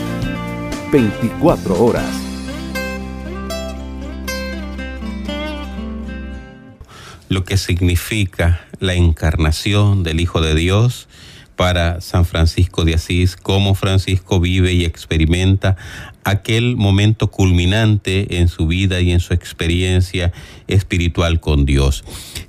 24 0.91 1.83
horas. 1.83 2.28
Lo 7.29 7.43
que 7.43 7.57
significa 7.57 8.67
la 8.79 8.95
encarnación 8.95 10.03
del 10.03 10.19
Hijo 10.19 10.41
de 10.41 10.55
Dios 10.55 11.07
para 11.55 11.99
San 11.99 12.25
Francisco 12.25 12.85
de 12.85 12.95
Asís, 12.95 13.35
cómo 13.35 13.75
Francisco 13.75 14.39
vive 14.39 14.73
y 14.73 14.85
experimenta 14.85 15.75
aquel 16.23 16.75
momento 16.77 17.27
culminante 17.27 18.39
en 18.39 18.47
su 18.47 18.65
vida 18.65 19.01
y 19.01 19.11
en 19.11 19.19
su 19.19 19.33
experiencia 19.33 20.31
espiritual 20.67 21.39
con 21.39 21.65
Dios. 21.65 22.03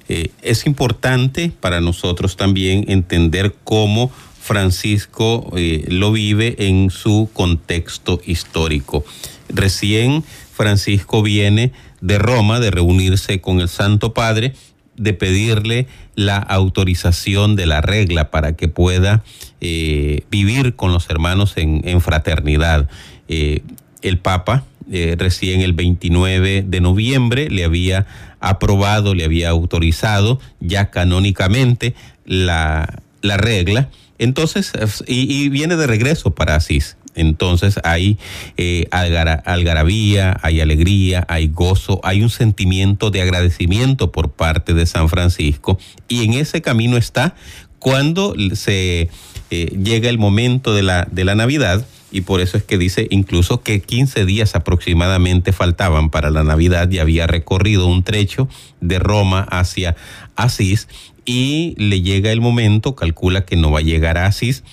Eh, 0.08 0.30
es 0.42 0.64
importante 0.66 1.52
para 1.60 1.80
nosotros 1.80 2.36
también 2.36 2.84
entender 2.88 3.54
cómo 3.64 4.10
Francisco 4.40 5.52
eh, 5.56 5.84
lo 5.88 6.12
vive 6.12 6.54
en 6.58 6.90
su 6.90 7.28
contexto 7.32 8.20
histórico. 8.24 9.04
Recién 9.48 10.24
Francisco 10.52 11.22
viene 11.22 11.72
de 12.00 12.18
Roma, 12.18 12.60
de 12.60 12.70
reunirse 12.70 13.40
con 13.40 13.60
el 13.60 13.68
Santo 13.68 14.14
Padre, 14.14 14.54
de 15.00 15.14
pedirle 15.14 15.86
la 16.14 16.36
autorización 16.36 17.56
de 17.56 17.64
la 17.64 17.80
regla 17.80 18.30
para 18.30 18.54
que 18.54 18.68
pueda 18.68 19.24
eh, 19.62 20.24
vivir 20.30 20.76
con 20.76 20.92
los 20.92 21.08
hermanos 21.08 21.54
en, 21.56 22.00
fraternidad. 22.02 22.88
Eh, 23.28 23.62
el 24.02 24.18
Papa, 24.18 24.64
eh, 24.92 25.16
recién 25.18 25.62
el 25.62 25.72
29 25.72 26.64
de 26.66 26.80
noviembre, 26.80 27.48
le 27.48 27.64
había 27.64 28.06
aprobado, 28.40 29.14
le 29.14 29.24
había 29.24 29.48
autorizado 29.48 30.38
ya 30.60 30.90
canónicamente 30.90 31.94
la, 32.26 33.00
la 33.22 33.38
regla. 33.38 33.88
Entonces, 34.18 34.72
y, 35.06 35.48
viene 35.48 35.76
de 35.76 35.86
regreso 35.86 36.34
para 36.34 36.56
Asís. 36.56 36.98
Entonces 37.14 37.80
hay 37.82 38.18
eh, 38.56 38.86
algarabía, 38.90 40.38
hay 40.42 40.60
alegría, 40.60 41.24
hay 41.28 41.48
gozo, 41.48 42.00
hay 42.04 42.22
un 42.22 42.30
sentimiento 42.30 43.10
de 43.10 43.22
agradecimiento 43.22 44.12
por 44.12 44.30
parte 44.30 44.74
de 44.74 44.86
San 44.86 45.08
Francisco. 45.08 45.78
Y 46.08 46.24
en 46.24 46.34
ese 46.34 46.62
camino 46.62 46.96
está 46.96 47.34
cuando 47.78 48.34
se 48.54 49.08
eh, 49.50 49.78
llega 49.82 50.08
el 50.08 50.18
momento 50.18 50.74
de 50.74 50.82
la, 50.82 51.08
de 51.10 51.24
la 51.24 51.34
Navidad 51.34 51.84
y 52.12 52.22
por 52.22 52.40
eso 52.40 52.56
es 52.56 52.64
que 52.64 52.76
dice 52.76 53.06
incluso 53.10 53.62
que 53.62 53.80
15 53.80 54.24
días 54.24 54.54
aproximadamente 54.54 55.52
faltaban 55.52 56.10
para 56.10 56.30
la 56.30 56.42
Navidad 56.42 56.90
y 56.90 56.98
había 56.98 57.26
recorrido 57.26 57.86
un 57.86 58.02
trecho 58.02 58.48
de 58.80 58.98
Roma 58.98 59.46
hacia 59.50 59.96
Asís 60.36 60.88
y 61.24 61.74
le 61.78 62.02
llega 62.02 62.32
el 62.32 62.40
momento, 62.40 62.94
calcula 62.94 63.44
que 63.44 63.56
no 63.56 63.70
va 63.70 63.78
a 63.78 63.82
llegar 63.82 64.18
a 64.18 64.26
Asís 64.26 64.64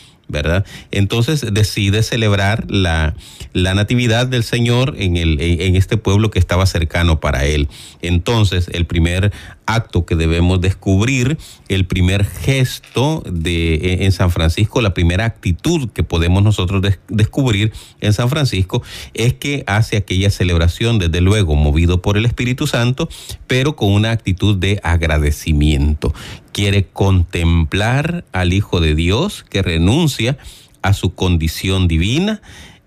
Entonces 0.91 1.46
decide 1.51 2.03
celebrar 2.03 2.65
la, 2.69 3.15
la 3.53 3.74
natividad 3.74 4.27
del 4.27 4.43
Señor 4.43 4.96
en, 4.98 5.17
el, 5.17 5.39
en 5.39 5.75
este 5.75 5.98
pueblo 5.98 6.31
que 6.31 6.39
estaba 6.39 6.65
cercano 6.65 7.19
para 7.19 7.46
él. 7.46 7.69
Entonces, 8.01 8.69
el 8.74 8.86
primer 8.86 9.31
acto 9.65 10.05
que 10.05 10.15
debemos 10.15 10.62
descubrir, 10.62 11.38
el 11.67 11.86
primer 11.86 12.25
gesto 12.25 13.24
de, 13.29 14.05
en 14.05 14.12
San 14.12 14.31
Francisco, 14.31 14.81
la 14.81 14.93
primera 14.93 15.25
actitud 15.25 15.89
que 15.89 16.03
podemos 16.03 16.43
nosotros 16.43 16.81
descubrir 17.10 17.74
en 18.00 18.13
San 18.13 18.29
Francisco 18.29 18.81
es 19.13 19.34
que 19.34 19.63
hace 19.67 19.98
aquella 19.98 20.29
celebración, 20.29 21.00
desde 21.00 21.22
luego, 21.22 21.55
movido 21.55 22.01
por 22.01 22.17
el 22.17 22.25
Espíritu 22.25 22.67
Santo, 22.67 23.10
pero 23.48 23.75
con 23.75 23.91
una 23.91 24.12
actitud 24.12 24.57
de 24.57 24.79
agradecimiento. 24.84 26.13
Quiere 26.57 26.85
contemplar 26.85 28.25
al 28.31 28.51
Hijo 28.51 28.81
de 28.81 28.95
Dios 28.95 29.45
que 29.47 29.61
renuncia 29.61 30.39
a 30.81 30.93
su 30.93 31.13
condición 31.13 31.87
divina 31.87 32.41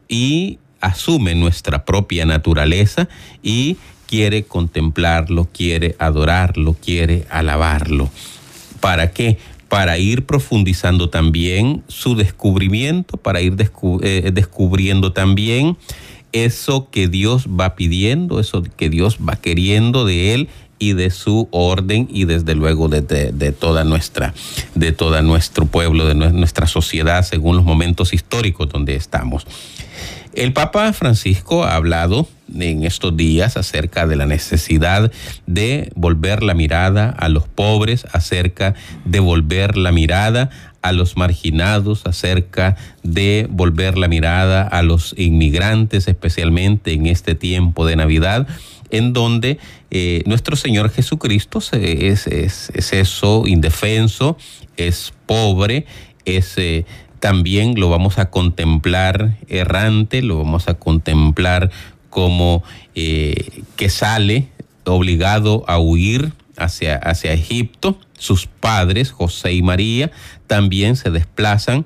y 0.08 0.58
asume 0.80 1.36
nuestra 1.36 1.84
propia 1.84 2.26
naturaleza 2.26 3.08
y 3.44 3.76
quiere 4.08 4.42
contemplarlo, 4.42 5.48
quiere 5.52 5.94
adorarlo, 6.00 6.74
quiere 6.84 7.26
alabarlo. 7.30 8.10
¿Para 8.80 9.12
qué? 9.12 9.38
Para 9.68 9.98
ir 9.98 10.26
profundizando 10.26 11.08
también 11.08 11.84
su 11.86 12.16
descubrimiento, 12.16 13.18
para 13.18 13.40
ir 13.40 13.54
eh, 14.02 14.30
descubriendo 14.34 15.12
también 15.12 15.76
eso 16.32 16.90
que 16.90 17.06
Dios 17.06 17.46
va 17.46 17.76
pidiendo, 17.76 18.40
eso 18.40 18.64
que 18.64 18.90
Dios 18.90 19.18
va 19.18 19.36
queriendo 19.36 20.04
de 20.04 20.34
él 20.34 20.48
y 20.80 20.94
de 20.94 21.10
su 21.10 21.46
orden 21.52 22.08
y 22.10 22.24
desde 22.24 22.56
luego 22.56 22.88
de, 22.88 23.02
de, 23.02 23.52
toda 23.52 23.84
nuestra 23.84 24.34
de 24.74 24.90
todo 24.90 25.20
nuestro 25.22 25.66
pueblo 25.66 26.06
de 26.06 26.14
nuestra 26.14 26.66
sociedad 26.66 27.22
según 27.22 27.56
los 27.56 27.64
momentos 27.64 28.12
históricos 28.12 28.68
donde 28.70 28.96
estamos. 28.96 29.46
El 30.32 30.52
Papa 30.52 30.92
Francisco 30.92 31.64
ha 31.64 31.74
hablado 31.74 32.26
en 32.54 32.84
estos 32.84 33.16
días 33.16 33.56
acerca 33.56 34.06
de 34.06 34.16
la 34.16 34.26
necesidad 34.26 35.10
de 35.46 35.92
volver 35.96 36.42
la 36.42 36.54
mirada 36.54 37.10
a 37.10 37.28
los 37.28 37.48
pobres, 37.48 38.06
acerca 38.12 38.74
de 39.04 39.20
volver 39.20 39.76
la 39.76 39.92
mirada 39.92 40.50
a 40.82 40.92
los 40.92 41.16
marginados, 41.16 42.06
acerca 42.06 42.76
de 43.02 43.46
volver 43.50 43.98
la 43.98 44.08
mirada 44.08 44.62
a 44.62 44.82
los 44.82 45.14
inmigrantes, 45.18 46.08
especialmente 46.08 46.92
en 46.92 47.06
este 47.06 47.34
tiempo 47.34 47.84
de 47.84 47.96
Navidad, 47.96 48.46
en 48.90 49.12
donde 49.12 49.58
eh, 49.90 50.22
nuestro 50.26 50.56
Señor 50.56 50.90
Jesucristo 50.90 51.60
es, 51.72 52.26
es, 52.26 52.92
eso, 52.92 53.44
indefenso, 53.46 54.36
es 54.76 55.12
pobre, 55.26 55.86
es... 56.24 56.56
Eh, 56.58 56.84
también 57.20 57.78
lo 57.78 57.90
vamos 57.90 58.16
a 58.18 58.30
contemplar 58.30 59.36
errante, 59.46 60.22
lo 60.22 60.38
vamos 60.38 60.68
a 60.68 60.74
contemplar 60.78 61.70
como 62.08 62.64
eh, 62.94 63.62
que 63.76 63.90
sale 63.90 64.48
obligado 64.86 65.62
a 65.68 65.78
huir 65.78 66.32
hacia, 66.56 66.96
hacia 66.96 67.34
Egipto. 67.34 67.98
Sus 68.16 68.46
padres, 68.46 69.10
José 69.10 69.52
y 69.52 69.60
María, 69.60 70.10
también 70.46 70.96
se 70.96 71.10
desplazan 71.10 71.84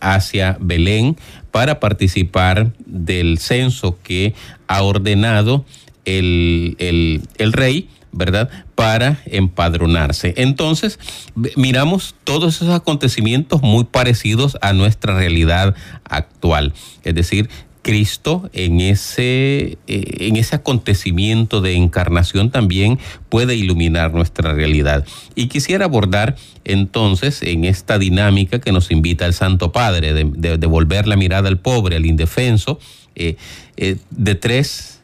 hacia 0.00 0.58
Belén 0.60 1.16
para 1.50 1.80
participar 1.80 2.72
del 2.84 3.38
censo 3.38 3.96
que 4.02 4.34
ha 4.66 4.82
ordenado 4.82 5.64
el, 6.04 6.76
el 6.78 7.52
rey 7.52 7.88
¿verdad? 8.12 8.50
Para 8.74 9.22
empadronarse. 9.24 10.34
Entonces, 10.36 10.98
miramos 11.56 12.14
todos 12.24 12.56
esos 12.56 12.68
acontecimientos 12.68 13.62
muy 13.62 13.84
parecidos 13.84 14.58
a 14.60 14.74
nuestra 14.74 15.16
realidad 15.16 15.74
actual. 16.04 16.74
Es 17.04 17.14
decir, 17.14 17.48
Cristo 17.82 18.48
en 18.52 18.80
ese, 18.80 19.78
eh, 19.86 20.26
en 20.28 20.36
ese 20.36 20.56
acontecimiento 20.56 21.60
de 21.60 21.74
encarnación 21.74 22.50
también 22.50 22.98
puede 23.28 23.56
iluminar 23.56 24.14
nuestra 24.14 24.52
realidad. 24.54 25.04
Y 25.34 25.48
quisiera 25.48 25.86
abordar 25.86 26.36
entonces 26.64 27.42
en 27.42 27.64
esta 27.64 27.98
dinámica 27.98 28.60
que 28.60 28.72
nos 28.72 28.90
invita 28.90 29.26
el 29.26 29.34
Santo 29.34 29.72
Padre 29.72 30.12
de, 30.12 30.66
volver 30.66 31.08
la 31.08 31.16
mirada 31.16 31.48
al 31.48 31.58
pobre, 31.58 31.96
al 31.96 32.06
indefenso, 32.06 32.78
eh, 33.16 33.36
eh, 33.76 33.96
de 34.10 34.34
tres 34.36 35.01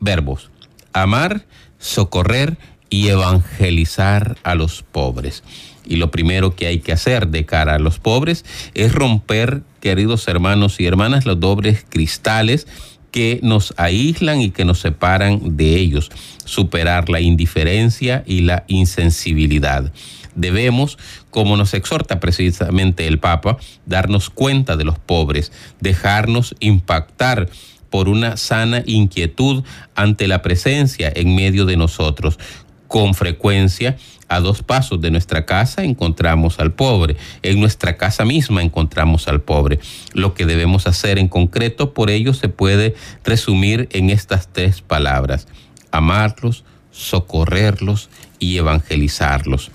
verbos. 0.00 0.50
Amar, 0.92 1.46
socorrer 1.78 2.58
y 2.90 3.08
evangelizar 3.08 4.36
a 4.42 4.54
los 4.54 4.82
pobres. 4.82 5.42
Y 5.84 5.96
lo 5.96 6.10
primero 6.10 6.54
que 6.54 6.66
hay 6.66 6.80
que 6.80 6.92
hacer 6.92 7.28
de 7.28 7.46
cara 7.46 7.74
a 7.74 7.78
los 7.78 7.98
pobres 7.98 8.44
es 8.74 8.92
romper, 8.92 9.62
queridos 9.80 10.28
hermanos 10.28 10.80
y 10.80 10.86
hermanas, 10.86 11.24
los 11.24 11.40
dobles 11.40 11.84
cristales 11.88 12.66
que 13.10 13.40
nos 13.42 13.72
aíslan 13.78 14.40
y 14.42 14.50
que 14.50 14.66
nos 14.66 14.80
separan 14.80 15.56
de 15.56 15.76
ellos, 15.76 16.10
superar 16.44 17.08
la 17.08 17.20
indiferencia 17.20 18.22
y 18.26 18.42
la 18.42 18.64
insensibilidad. 18.68 19.92
Debemos, 20.34 20.98
como 21.30 21.56
nos 21.56 21.74
exhorta 21.74 22.20
precisamente 22.20 23.06
el 23.06 23.18
Papa, 23.18 23.56
darnos 23.86 24.30
cuenta 24.30 24.76
de 24.76 24.84
los 24.84 24.98
pobres, 24.98 25.52
dejarnos 25.80 26.54
impactar 26.60 27.48
por 27.90 28.08
una 28.08 28.36
sana 28.36 28.82
inquietud 28.86 29.64
ante 29.94 30.28
la 30.28 30.42
presencia 30.42 31.12
en 31.14 31.34
medio 31.34 31.64
de 31.64 31.76
nosotros. 31.76 32.38
Con 32.86 33.14
frecuencia, 33.14 33.96
a 34.28 34.40
dos 34.40 34.62
pasos 34.62 35.00
de 35.00 35.10
nuestra 35.10 35.46
casa 35.46 35.84
encontramos 35.84 36.58
al 36.58 36.72
pobre, 36.72 37.16
en 37.42 37.60
nuestra 37.60 37.96
casa 37.96 38.24
misma 38.24 38.62
encontramos 38.62 39.26
al 39.28 39.40
pobre. 39.40 39.78
Lo 40.12 40.34
que 40.34 40.46
debemos 40.46 40.86
hacer 40.86 41.18
en 41.18 41.28
concreto 41.28 41.94
por 41.94 42.10
ello 42.10 42.34
se 42.34 42.48
puede 42.48 42.94
resumir 43.24 43.88
en 43.92 44.10
estas 44.10 44.48
tres 44.52 44.82
palabras, 44.82 45.48
amarlos, 45.90 46.64
socorrerlos 46.90 48.10
y 48.38 48.58
evangelizarlos. 48.58 49.70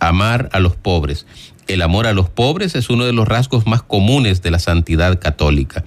Amar 0.00 0.48
a 0.52 0.58
los 0.58 0.74
pobres. 0.74 1.26
El 1.68 1.80
amor 1.80 2.08
a 2.08 2.12
los 2.12 2.28
pobres 2.28 2.74
es 2.74 2.90
uno 2.90 3.04
de 3.04 3.12
los 3.12 3.28
rasgos 3.28 3.66
más 3.66 3.82
comunes 3.82 4.42
de 4.42 4.50
la 4.50 4.58
santidad 4.58 5.20
católica 5.20 5.84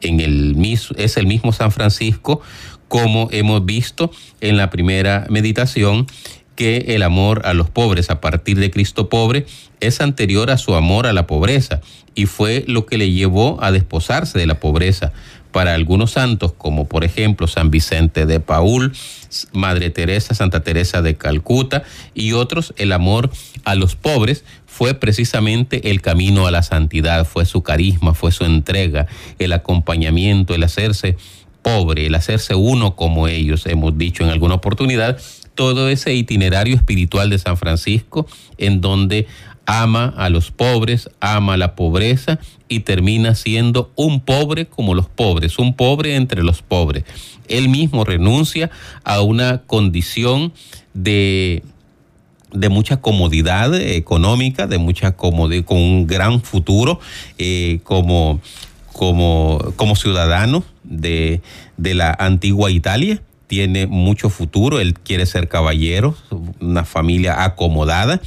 en 0.00 0.20
el 0.20 0.56
es 0.96 1.16
el 1.16 1.26
mismo 1.26 1.52
San 1.52 1.72
Francisco, 1.72 2.40
como 2.88 3.28
hemos 3.32 3.64
visto 3.64 4.10
en 4.40 4.56
la 4.56 4.70
primera 4.70 5.26
meditación, 5.28 6.06
que 6.54 6.86
el 6.88 7.02
amor 7.02 7.42
a 7.44 7.54
los 7.54 7.70
pobres 7.70 8.10
a 8.10 8.20
partir 8.20 8.58
de 8.58 8.70
Cristo 8.70 9.08
pobre 9.08 9.46
es 9.80 10.00
anterior 10.00 10.50
a 10.50 10.56
su 10.56 10.74
amor 10.74 11.06
a 11.06 11.12
la 11.12 11.26
pobreza 11.26 11.82
y 12.14 12.26
fue 12.26 12.64
lo 12.66 12.86
que 12.86 12.96
le 12.96 13.12
llevó 13.12 13.62
a 13.62 13.70
desposarse 13.70 14.38
de 14.38 14.46
la 14.46 14.58
pobreza. 14.58 15.12
Para 15.56 15.72
algunos 15.72 16.10
santos, 16.10 16.52
como 16.52 16.86
por 16.86 17.02
ejemplo 17.02 17.46
San 17.46 17.70
Vicente 17.70 18.26
de 18.26 18.40
Paul, 18.40 18.92
Madre 19.54 19.88
Teresa, 19.88 20.34
Santa 20.34 20.62
Teresa 20.62 21.00
de 21.00 21.16
Calcuta 21.16 21.82
y 22.12 22.32
otros, 22.32 22.74
el 22.76 22.92
amor 22.92 23.30
a 23.64 23.74
los 23.74 23.96
pobres 23.96 24.44
fue 24.66 24.92
precisamente 24.92 25.90
el 25.90 26.02
camino 26.02 26.46
a 26.46 26.50
la 26.50 26.62
santidad, 26.62 27.24
fue 27.24 27.46
su 27.46 27.62
carisma, 27.62 28.12
fue 28.12 28.32
su 28.32 28.44
entrega, 28.44 29.06
el 29.38 29.54
acompañamiento, 29.54 30.54
el 30.54 30.62
hacerse 30.62 31.16
pobre, 31.62 32.04
el 32.04 32.16
hacerse 32.16 32.54
uno 32.54 32.94
como 32.94 33.26
ellos, 33.26 33.64
hemos 33.64 33.96
dicho 33.96 34.24
en 34.24 34.28
alguna 34.28 34.56
oportunidad, 34.56 35.18
todo 35.54 35.88
ese 35.88 36.12
itinerario 36.12 36.76
espiritual 36.76 37.30
de 37.30 37.38
San 37.38 37.56
Francisco 37.56 38.26
en 38.58 38.82
donde 38.82 39.26
ama 39.66 40.14
a 40.16 40.30
los 40.30 40.50
pobres, 40.52 41.10
ama 41.20 41.56
la 41.56 41.74
pobreza 41.74 42.38
y 42.68 42.80
termina 42.80 43.34
siendo 43.34 43.92
un 43.96 44.20
pobre 44.20 44.66
como 44.66 44.94
los 44.94 45.08
pobres, 45.08 45.58
un 45.58 45.74
pobre 45.74 46.16
entre 46.16 46.42
los 46.42 46.62
pobres. 46.62 47.04
Él 47.48 47.68
mismo 47.68 48.04
renuncia 48.04 48.70
a 49.04 49.20
una 49.20 49.62
condición 49.66 50.52
de 50.94 51.62
de 52.52 52.68
mucha 52.68 52.98
comodidad 52.98 53.74
económica, 53.74 54.66
de 54.66 54.78
mucha 54.78 55.12
comodidad, 55.12 55.64
con 55.64 55.78
un 55.78 56.06
gran 56.06 56.40
futuro 56.40 57.00
eh, 57.38 57.80
como, 57.82 58.40
como, 58.92 59.58
como 59.76 59.94
ciudadano 59.94 60.64
de, 60.82 61.42
de 61.76 61.94
la 61.94 62.16
antigua 62.18 62.70
Italia. 62.70 63.20
Tiene 63.46 63.86
mucho 63.86 64.30
futuro, 64.30 64.80
él 64.80 64.94
quiere 64.94 65.26
ser 65.26 65.48
caballero, 65.48 66.16
una 66.60 66.84
familia 66.84 67.44
acomodada 67.44 68.20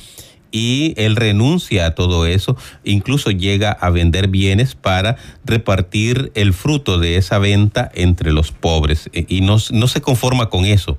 y 0.52 0.94
él 0.98 1.16
renuncia 1.16 1.86
a 1.86 1.96
todo 1.96 2.26
eso, 2.26 2.58
incluso 2.84 3.32
llega 3.32 3.72
a 3.72 3.90
vender 3.90 4.28
bienes 4.28 4.76
para 4.76 5.18
repartir 5.46 6.32
el 6.36 6.54
fruto 6.54 6.98
de 6.98 7.18
esa 7.18 7.40
venta 7.40 7.92
entre 7.94 8.32
los 8.32 8.52
pobres 8.52 9.10
y 9.14 9.42
no, 9.42 9.58
no 9.72 9.88
se 9.88 10.02
conforma 10.02 10.50
con 10.50 10.66
eso. 10.66 10.98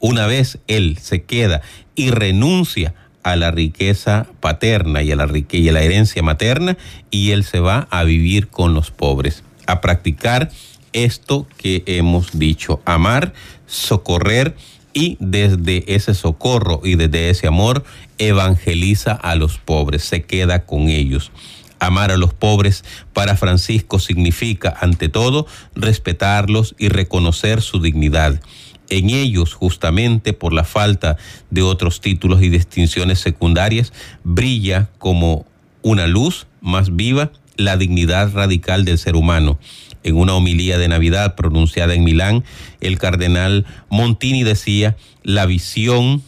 Una 0.00 0.26
vez 0.26 0.58
él 0.66 0.98
se 1.00 1.22
queda 1.22 1.62
y 1.94 2.10
renuncia 2.10 2.94
a 3.22 3.36
la 3.36 3.50
riqueza 3.50 4.26
paterna 4.40 5.02
y 5.02 5.10
a 5.10 5.16
la, 5.16 5.28
y 5.50 5.68
a 5.68 5.72
la 5.72 5.82
herencia 5.82 6.22
materna 6.22 6.76
y 7.10 7.30
él 7.30 7.42
se 7.42 7.58
va 7.58 7.88
a 7.90 8.04
vivir 8.04 8.48
con 8.48 8.74
los 8.74 8.90
pobres, 8.90 9.42
a 9.66 9.80
practicar 9.80 10.50
esto 10.92 11.46
que 11.56 11.82
hemos 11.86 12.38
dicho, 12.38 12.80
amar, 12.84 13.32
socorrer 13.66 14.54
y 14.94 15.16
desde 15.20 15.84
ese 15.94 16.14
socorro 16.14 16.80
y 16.84 16.94
desde 16.94 17.28
ese 17.28 17.46
amor 17.46 17.84
evangeliza 18.18 19.12
a 19.12 19.34
los 19.34 19.58
pobres, 19.58 20.04
se 20.04 20.22
queda 20.22 20.64
con 20.64 20.88
ellos. 20.88 21.32
Amar 21.80 22.12
a 22.12 22.16
los 22.16 22.32
pobres 22.32 22.84
para 23.12 23.36
Francisco 23.36 23.98
significa, 23.98 24.74
ante 24.80 25.08
todo, 25.08 25.46
respetarlos 25.74 26.74
y 26.78 26.88
reconocer 26.88 27.60
su 27.60 27.80
dignidad 27.80 28.40
en 28.88 29.10
ellos, 29.10 29.54
justamente 29.54 30.32
por 30.32 30.52
la 30.52 30.64
falta 30.64 31.16
de 31.50 31.62
otros 31.62 32.00
títulos 32.00 32.42
y 32.42 32.48
distinciones 32.48 33.18
secundarias, 33.18 33.92
brilla 34.22 34.88
como 34.98 35.46
una 35.82 36.06
luz 36.06 36.46
más 36.60 36.94
viva 36.94 37.30
la 37.56 37.76
dignidad 37.76 38.32
radical 38.32 38.84
del 38.84 38.98
ser 38.98 39.16
humano. 39.16 39.58
En 40.04 40.16
una 40.16 40.34
homilía 40.34 40.78
de 40.78 40.86
Navidad 40.86 41.34
pronunciada 41.34 41.94
en 41.94 42.04
Milán, 42.04 42.44
el 42.80 42.98
cardenal 42.98 43.66
Montini 43.90 44.44
decía, 44.44 44.96
la 45.24 45.46
visión, 45.46 46.22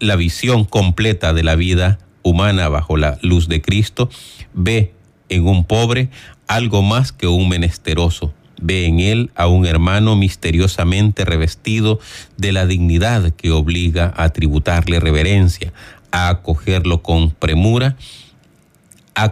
la 0.00 0.16
visión 0.16 0.64
completa 0.66 1.32
de 1.32 1.42
la 1.42 1.54
vida 1.54 1.98
humana 2.22 2.68
bajo 2.68 2.96
la 2.96 3.18
luz 3.22 3.48
de 3.48 3.62
Cristo 3.62 4.10
ve 4.52 4.92
en 5.28 5.46
un 5.46 5.64
pobre 5.64 6.10
algo 6.46 6.82
más 6.82 7.12
que 7.12 7.26
un 7.26 7.48
menesteroso 7.48 8.34
ve 8.60 8.86
en 8.86 9.00
él 9.00 9.30
a 9.34 9.46
un 9.46 9.66
hermano 9.66 10.16
misteriosamente 10.16 11.24
revestido 11.24 12.00
de 12.36 12.52
la 12.52 12.66
dignidad 12.66 13.30
que 13.32 13.50
obliga 13.50 14.12
a 14.16 14.30
tributarle 14.30 15.00
reverencia, 15.00 15.72
a 16.10 16.28
acogerlo 16.28 17.02
con 17.02 17.30
premura, 17.30 17.96
a 19.14 19.30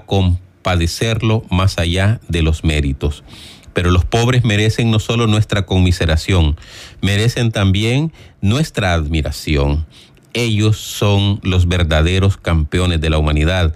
compadecerlo 0.63 1.45
más 1.51 1.79
allá 1.79 2.21
de 2.29 2.43
los 2.43 2.63
méritos. 2.63 3.25
Pero 3.73 3.91
los 3.91 4.05
pobres 4.05 4.45
merecen 4.45 4.93
no 4.93 5.01
solo 5.01 5.27
nuestra 5.27 5.67
conmiseración, 5.67 6.57
merecen 7.01 7.51
también 7.51 8.13
nuestra 8.41 8.93
admiración. 8.95 9.87
Ellos 10.35 10.77
son 10.79 11.41
los 11.43 11.67
verdaderos 11.67 12.37
campeones 12.37 13.01
de 13.01 13.11
la 13.11 13.19
humanidad 13.19 13.75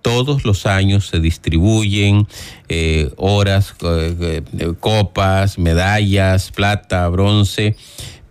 todos 0.00 0.44
los 0.44 0.64
años 0.64 1.08
se 1.08 1.20
distribuyen 1.20 2.28
eh, 2.68 3.10
horas, 3.16 3.74
eh, 3.82 4.42
copas, 4.80 5.58
medallas, 5.58 6.50
plata, 6.52 7.06
bronce. 7.08 7.76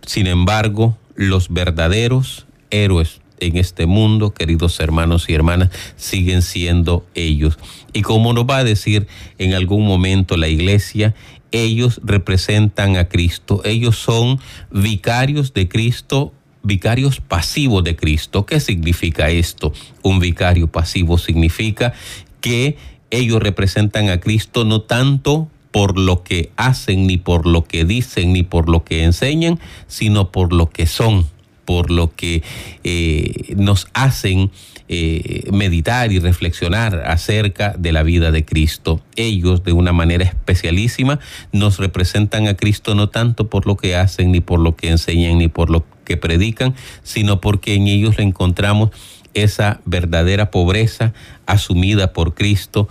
Sin 0.04 0.26
embargo, 0.26 0.96
los 1.14 1.50
verdaderos 1.50 2.46
héroes 2.70 3.17
en 3.40 3.56
este 3.56 3.86
mundo, 3.86 4.32
queridos 4.32 4.78
hermanos 4.80 5.28
y 5.28 5.34
hermanas, 5.34 5.70
siguen 5.96 6.42
siendo 6.42 7.06
ellos. 7.14 7.58
Y 7.92 8.02
como 8.02 8.32
nos 8.32 8.44
va 8.44 8.58
a 8.58 8.64
decir 8.64 9.06
en 9.38 9.54
algún 9.54 9.86
momento 9.86 10.36
la 10.36 10.48
iglesia, 10.48 11.14
ellos 11.50 12.00
representan 12.04 12.96
a 12.96 13.08
Cristo, 13.08 13.62
ellos 13.64 13.96
son 13.96 14.38
vicarios 14.70 15.54
de 15.54 15.68
Cristo 15.68 16.32
vicarios 16.62 17.20
pasivos 17.20 17.82
de 17.82 17.96
Cristo. 17.96 18.44
¿Qué 18.44 18.60
significa 18.60 19.30
esto? 19.30 19.72
Un 20.02 20.20
vicario 20.20 20.66
pasivo 20.66 21.16
significa 21.16 21.94
que 22.40 22.76
ellos 23.10 23.42
representan 23.42 24.10
a 24.10 24.20
Cristo 24.20 24.64
no 24.64 24.82
tanto 24.82 25.48
por 25.70 25.98
lo 25.98 26.22
que 26.22 26.50
hacen, 26.56 27.06
ni 27.06 27.16
por 27.16 27.46
lo 27.46 27.64
que 27.64 27.84
dicen, 27.84 28.32
ni 28.32 28.42
por 28.42 28.68
lo 28.68 28.84
que 28.84 29.04
enseñan, 29.04 29.58
sino 29.86 30.30
por 30.30 30.52
lo 30.52 30.70
que 30.70 30.86
son 30.86 31.26
por 31.68 31.90
lo 31.90 32.14
que 32.16 32.42
eh, 32.82 33.54
nos 33.58 33.88
hacen 33.92 34.50
eh, 34.88 35.50
meditar 35.52 36.10
y 36.12 36.18
reflexionar 36.18 37.02
acerca 37.04 37.74
de 37.78 37.92
la 37.92 38.02
vida 38.02 38.30
de 38.30 38.42
Cristo. 38.42 39.02
Ellos, 39.16 39.64
de 39.64 39.74
una 39.74 39.92
manera 39.92 40.24
especialísima, 40.24 41.20
nos 41.52 41.76
representan 41.76 42.48
a 42.48 42.54
Cristo 42.54 42.94
no 42.94 43.10
tanto 43.10 43.50
por 43.50 43.66
lo 43.66 43.76
que 43.76 43.96
hacen, 43.96 44.32
ni 44.32 44.40
por 44.40 44.60
lo 44.60 44.76
que 44.76 44.88
enseñan, 44.88 45.36
ni 45.36 45.48
por 45.48 45.68
lo 45.68 45.84
que 46.06 46.16
predican, 46.16 46.74
sino 47.02 47.42
porque 47.42 47.74
en 47.74 47.86
ellos 47.86 48.16
le 48.16 48.24
encontramos 48.24 48.88
esa 49.34 49.82
verdadera 49.84 50.50
pobreza 50.50 51.12
asumida 51.44 52.14
por 52.14 52.32
Cristo 52.32 52.88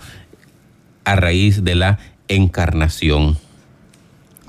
a 1.02 1.16
raíz 1.16 1.64
de 1.64 1.74
la 1.74 1.98
encarnación 2.28 3.38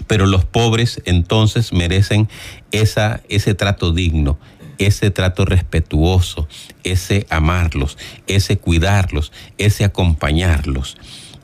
pero 0.10 0.26
los 0.26 0.44
pobres 0.44 1.04
entonces 1.06 1.72
merecen 1.72 2.30
esa, 2.72 3.22
ese 3.30 3.54
trato 3.54 3.94
digno, 3.94 4.40
ese 4.80 5.12
trato 5.12 5.46
respetuoso, 5.46 6.48
ese 6.84 7.28
amarlos, 7.30 7.96
ese 8.26 8.58
cuidarlos, 8.58 9.32
ese 9.60 9.86
acompañarlos. 9.86 10.98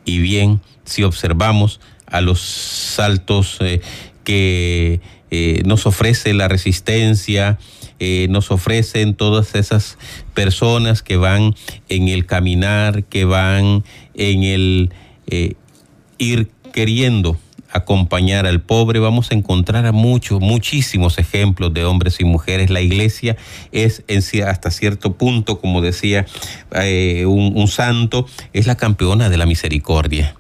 Y 0.04 0.18
bien, 0.18 0.62
si 0.84 1.04
observamos 1.04 1.80
a 2.08 2.22
los 2.22 2.42
saltos 2.42 3.58
eh, 3.60 3.82
que 4.24 5.00
eh, 5.30 5.62
nos 5.64 5.86
ofrece 5.86 6.34
la 6.34 6.48
resistencia, 6.48 7.60
eh, 8.00 8.26
nos 8.32 8.50
ofrecen 8.50 9.14
todas 9.14 9.54
esas 9.54 10.00
personas 10.34 11.04
que 11.04 11.18
van 11.18 11.54
en 11.88 12.08
el 12.08 12.26
caminar, 12.26 13.04
que 13.04 13.26
van 13.26 13.84
en 14.16 14.44
el 14.44 14.92
ir 16.18 16.50
queriendo 16.74 17.38
acompañar 17.76 18.48
al 18.48 18.62
pobre, 18.62 19.00
vamos 19.00 19.32
a 19.32 19.36
encontrar 19.36 19.86
a 19.86 19.92
muchos, 19.92 20.40
muchísimos 20.40 21.18
ejemplos 21.18 21.74
de 21.74 21.86
hombres 21.86 22.20
y 22.20 22.24
mujeres. 22.24 22.70
La 22.70 22.82
iglesia 22.82 23.36
es 23.72 24.04
en, 24.08 24.24
hasta 24.48 24.72
cierto 24.72 25.14
punto, 25.14 25.60
como 25.60 25.82
decía 25.82 26.26
eh, 26.74 27.26
un 27.26 27.68
santo, 27.68 28.28
es 28.54 28.66
la 28.68 28.76
campeona 28.76 29.30
de 29.30 29.38
la 29.38 29.46
misericordia 29.46 30.36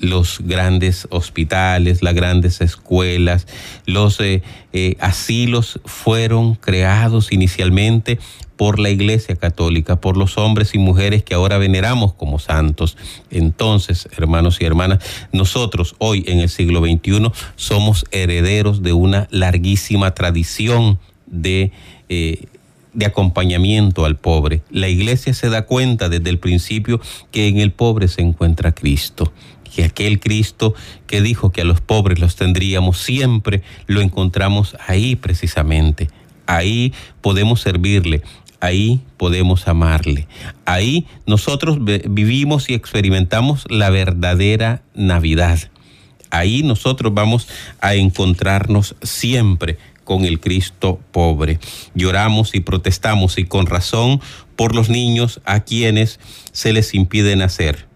los 0.00 0.40
grandes 0.40 1.06
hospitales, 1.10 2.02
las 2.02 2.14
grandes 2.14 2.60
escuelas, 2.60 3.46
los 3.86 4.20
eh, 4.20 4.42
eh, 4.72 4.96
asilos 5.00 5.80
fueron 5.84 6.54
creados 6.54 7.32
inicialmente 7.32 8.18
por 8.56 8.78
la 8.78 8.90
Iglesia 8.90 9.36
Católica, 9.36 10.00
por 10.00 10.16
los 10.16 10.38
hombres 10.38 10.74
y 10.74 10.78
mujeres 10.78 11.22
que 11.22 11.34
ahora 11.34 11.58
veneramos 11.58 12.14
como 12.14 12.38
santos. 12.38 12.96
Entonces, 13.30 14.08
hermanos 14.16 14.58
y 14.60 14.64
hermanas, 14.64 15.00
nosotros 15.32 15.94
hoy 15.98 16.24
en 16.26 16.38
el 16.40 16.48
siglo 16.48 16.80
XXI 16.80 17.30
somos 17.56 18.04
herederos 18.10 18.82
de 18.82 18.92
una 18.92 19.28
larguísima 19.30 20.14
tradición 20.14 20.98
de... 21.26 21.72
Eh, 22.08 22.46
de 22.94 23.06
acompañamiento 23.06 24.04
al 24.04 24.14
pobre. 24.14 24.62
La 24.70 24.88
iglesia 24.88 25.34
se 25.34 25.48
da 25.48 25.66
cuenta 25.66 26.08
desde 26.08 26.30
el 26.30 26.38
principio 26.38 27.00
que 27.32 27.48
en 27.48 27.58
el 27.58 27.72
pobre 27.72 28.06
se 28.06 28.22
encuentra 28.22 28.70
Cristo 28.70 29.32
que 29.74 29.84
aquel 29.84 30.20
Cristo 30.20 30.74
que 31.06 31.20
dijo 31.20 31.50
que 31.50 31.62
a 31.62 31.64
los 31.64 31.80
pobres 31.80 32.20
los 32.20 32.36
tendríamos 32.36 32.98
siempre, 32.98 33.62
lo 33.86 34.00
encontramos 34.00 34.76
ahí 34.86 35.16
precisamente. 35.16 36.10
Ahí 36.46 36.92
podemos 37.20 37.60
servirle, 37.62 38.22
ahí 38.60 39.00
podemos 39.16 39.68
amarle. 39.68 40.26
Ahí 40.64 41.06
nosotros 41.26 41.78
vivimos 41.80 42.70
y 42.70 42.74
experimentamos 42.74 43.64
la 43.68 43.90
verdadera 43.90 44.82
Navidad. 44.94 45.58
Ahí 46.30 46.62
nosotros 46.62 47.14
vamos 47.14 47.48
a 47.80 47.94
encontrarnos 47.94 48.96
siempre 49.02 49.78
con 50.04 50.24
el 50.24 50.40
Cristo 50.40 51.00
pobre. 51.12 51.58
Lloramos 51.94 52.54
y 52.54 52.60
protestamos 52.60 53.38
y 53.38 53.44
con 53.44 53.66
razón 53.66 54.20
por 54.56 54.74
los 54.74 54.88
niños 54.88 55.40
a 55.44 55.60
quienes 55.60 56.20
se 56.52 56.72
les 56.72 56.94
impide 56.94 57.36
nacer 57.36 57.86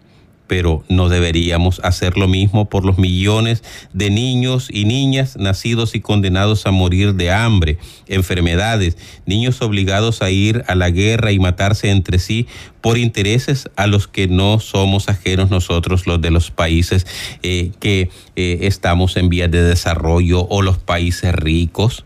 pero 0.49 0.83
no 0.89 1.07
deberíamos 1.07 1.79
hacer 1.83 2.17
lo 2.17 2.27
mismo 2.27 2.67
por 2.67 2.83
los 2.83 2.97
millones 2.97 3.63
de 3.93 4.09
niños 4.09 4.67
y 4.69 4.83
niñas 4.83 5.37
nacidos 5.37 5.93
y 5.93 6.01
condenados 6.01 6.65
a 6.65 6.71
morir 6.71 7.13
de 7.13 7.31
hambre, 7.31 7.77
enfermedades, 8.07 8.97
niños 9.27 9.61
obligados 9.61 10.23
a 10.23 10.31
ir 10.31 10.65
a 10.67 10.73
la 10.73 10.89
guerra 10.89 11.31
y 11.31 11.39
matarse 11.39 11.91
entre 11.91 12.17
sí 12.17 12.47
por 12.81 12.97
intereses 12.97 13.69
a 13.75 13.85
los 13.85 14.07
que 14.07 14.27
no 14.27 14.59
somos 14.59 15.07
ajenos 15.07 15.51
nosotros, 15.51 16.07
los 16.07 16.19
de 16.19 16.31
los 16.31 16.49
países 16.49 17.05
eh, 17.43 17.71
que 17.79 18.09
eh, 18.35 18.59
estamos 18.63 19.17
en 19.17 19.29
vías 19.29 19.51
de 19.51 19.61
desarrollo 19.61 20.47
o 20.49 20.63
los 20.63 20.79
países 20.79 21.33
ricos. 21.33 22.05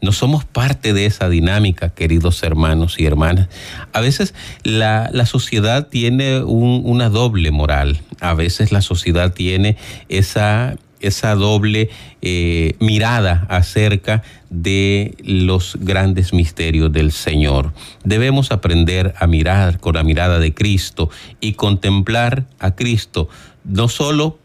No 0.00 0.12
somos 0.12 0.44
parte 0.44 0.92
de 0.92 1.06
esa 1.06 1.28
dinámica, 1.28 1.90
queridos 1.90 2.42
hermanos 2.42 3.00
y 3.00 3.06
hermanas. 3.06 3.48
A 3.92 4.00
veces 4.00 4.34
la, 4.62 5.10
sociedad 5.26 5.88
tiene 5.88 6.40
una 6.42 7.08
doble 7.08 7.50
moral. 7.50 8.00
A 8.20 8.34
veces 8.34 8.70
la 8.70 8.80
sociedad 8.80 9.32
tiene 9.32 9.76
esa, 10.08 10.76
esa 11.00 11.34
doble 11.34 11.90
eh, 12.22 12.76
mirada 12.78 13.44
acerca 13.48 14.22
de 14.50 15.16
los 15.24 15.76
grandes 15.80 16.32
misterios 16.32 16.92
del 16.92 17.10
Señor. 17.10 17.72
Debemos 18.04 18.52
aprender 18.52 19.14
a 19.18 19.26
mirar 19.26 19.80
con 19.80 19.94
la 19.94 20.04
mirada 20.04 20.38
de 20.38 20.54
Cristo 20.54 21.10
y 21.40 21.54
contemplar 21.54 22.44
a 22.60 22.76
Cristo, 22.76 23.28
no 23.64 23.88
solo 23.88 24.38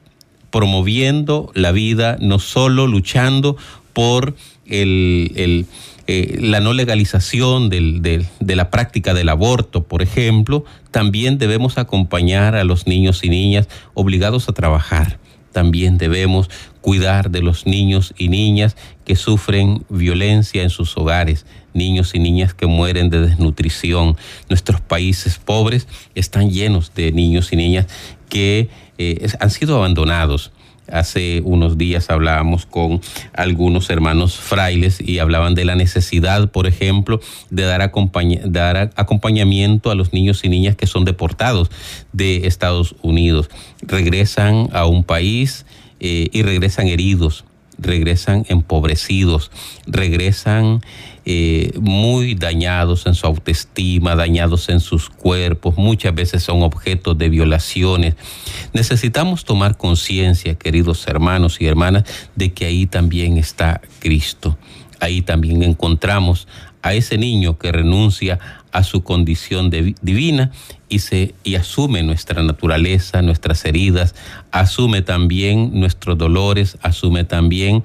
promoviendo 0.49 1.51
la 1.55 1.71
vida, 1.71 2.17
no 2.19 2.37
solo 2.37 2.85
luchando 2.85 3.57
por 3.93 4.35
el, 4.65 5.65
eh, 6.07 6.37
la 6.39 6.59
no 6.59 6.73
legalización 6.73 7.69
de 7.69 8.27
la 8.39 8.69
práctica 8.69 9.13
del 9.13 9.29
aborto, 9.29 9.83
por 9.83 10.01
ejemplo, 10.01 10.65
también 10.91 11.37
debemos 11.37 11.77
acompañar 11.77 12.55
a 12.55 12.63
los 12.63 12.87
niños 12.87 13.23
y 13.23 13.29
niñas 13.29 13.69
obligados 13.93 14.49
a 14.49 14.53
trabajar. 14.53 15.19
También 15.53 15.97
debemos 15.97 16.49
cuidar 16.81 17.29
de 17.29 17.41
los 17.41 17.65
niños 17.65 18.13
y 18.17 18.27
niñas 18.27 18.75
que 19.05 19.15
sufren 19.15 19.85
violencia 19.87 20.63
en 20.63 20.71
sus 20.71 20.97
hogares, 20.97 21.45
niños 21.73 22.15
y 22.15 22.19
niñas 22.19 22.53
que 22.53 22.65
mueren 22.65 23.09
de 23.09 23.21
desnutrición. 23.21 24.17
Nuestros 24.49 24.81
países 24.81 25.37
pobres 25.37 25.87
están 26.15 26.49
llenos 26.49 26.93
de 26.95 27.11
niños 27.11 27.53
y 27.53 27.55
niñas 27.55 27.87
que 28.29 28.69
eh, 28.97 29.27
han 29.39 29.51
sido 29.51 29.77
abandonados 29.77 30.51
Hace 30.91 31.41
unos 31.45 31.77
días 31.77 32.09
hablábamos 32.09 32.65
con 32.65 33.01
algunos 33.33 33.89
hermanos 33.89 34.35
frailes 34.37 34.99
y 34.99 35.19
hablaban 35.19 35.55
de 35.55 35.63
la 35.65 35.75
necesidad, 35.75 36.49
por 36.49 36.67
ejemplo, 36.67 37.21
de 37.49 37.63
dar, 37.63 37.81
acompañamiento 38.95 39.91
a 39.91 39.95
los 39.95 40.11
niños 40.11 40.43
y 40.43 40.49
niñas 40.49 40.75
que 40.75 40.87
son 40.87 41.05
deportados 41.05 41.71
de 42.11 42.47
Estados 42.47 42.95
Unidos. 43.01 43.49
Regresan 43.81 44.69
a 44.73 44.85
un 44.85 45.03
país 45.03 45.65
eh, 45.99 46.27
y 46.31 46.41
regresan 46.41 46.87
heridos, 46.87 47.45
regresan 47.77 48.45
empobrecidos, 48.49 49.51
regresan 49.87 50.81
eh, 51.25 51.71
muy 51.79 52.35
dañados 52.35 53.05
en 53.05 53.15
su 53.15 53.25
autoestima, 53.25 54.15
dañados 54.15 54.69
en 54.69 54.79
sus 54.79 55.09
cuerpos, 55.09 55.77
muchas 55.77 56.13
veces 56.13 56.43
son 56.43 56.63
objetos 56.63 57.17
de 57.17 57.29
violaciones. 57.29 58.15
Necesitamos 58.73 59.45
tomar 59.45 59.77
conciencia, 59.77 60.55
queridos 60.55 61.07
hermanos 61.07 61.61
y 61.61 61.67
hermanas, 61.67 62.03
de 62.35 62.53
que 62.53 62.65
ahí 62.65 62.85
también 62.87 63.37
está 63.37 63.81
Cristo. 63.99 64.57
Ahí 64.99 65.21
también 65.21 65.63
encontramos 65.63 66.47
a 66.81 66.93
ese 66.93 67.17
niño 67.17 67.57
que 67.57 67.71
renuncia 67.71 68.39
a 68.73 68.83
su 68.83 69.03
condición 69.03 69.69
divina 69.69 70.51
y, 70.89 70.99
se, 70.99 71.35
y 71.43 71.55
asume 71.55 72.03
nuestra 72.03 72.43
naturaleza, 72.43 73.21
nuestras 73.21 73.63
heridas, 73.65 74.15
asume 74.51 75.01
también 75.01 75.79
nuestros 75.79 76.17
dolores, 76.17 76.77
asume 76.81 77.23
también 77.23 77.83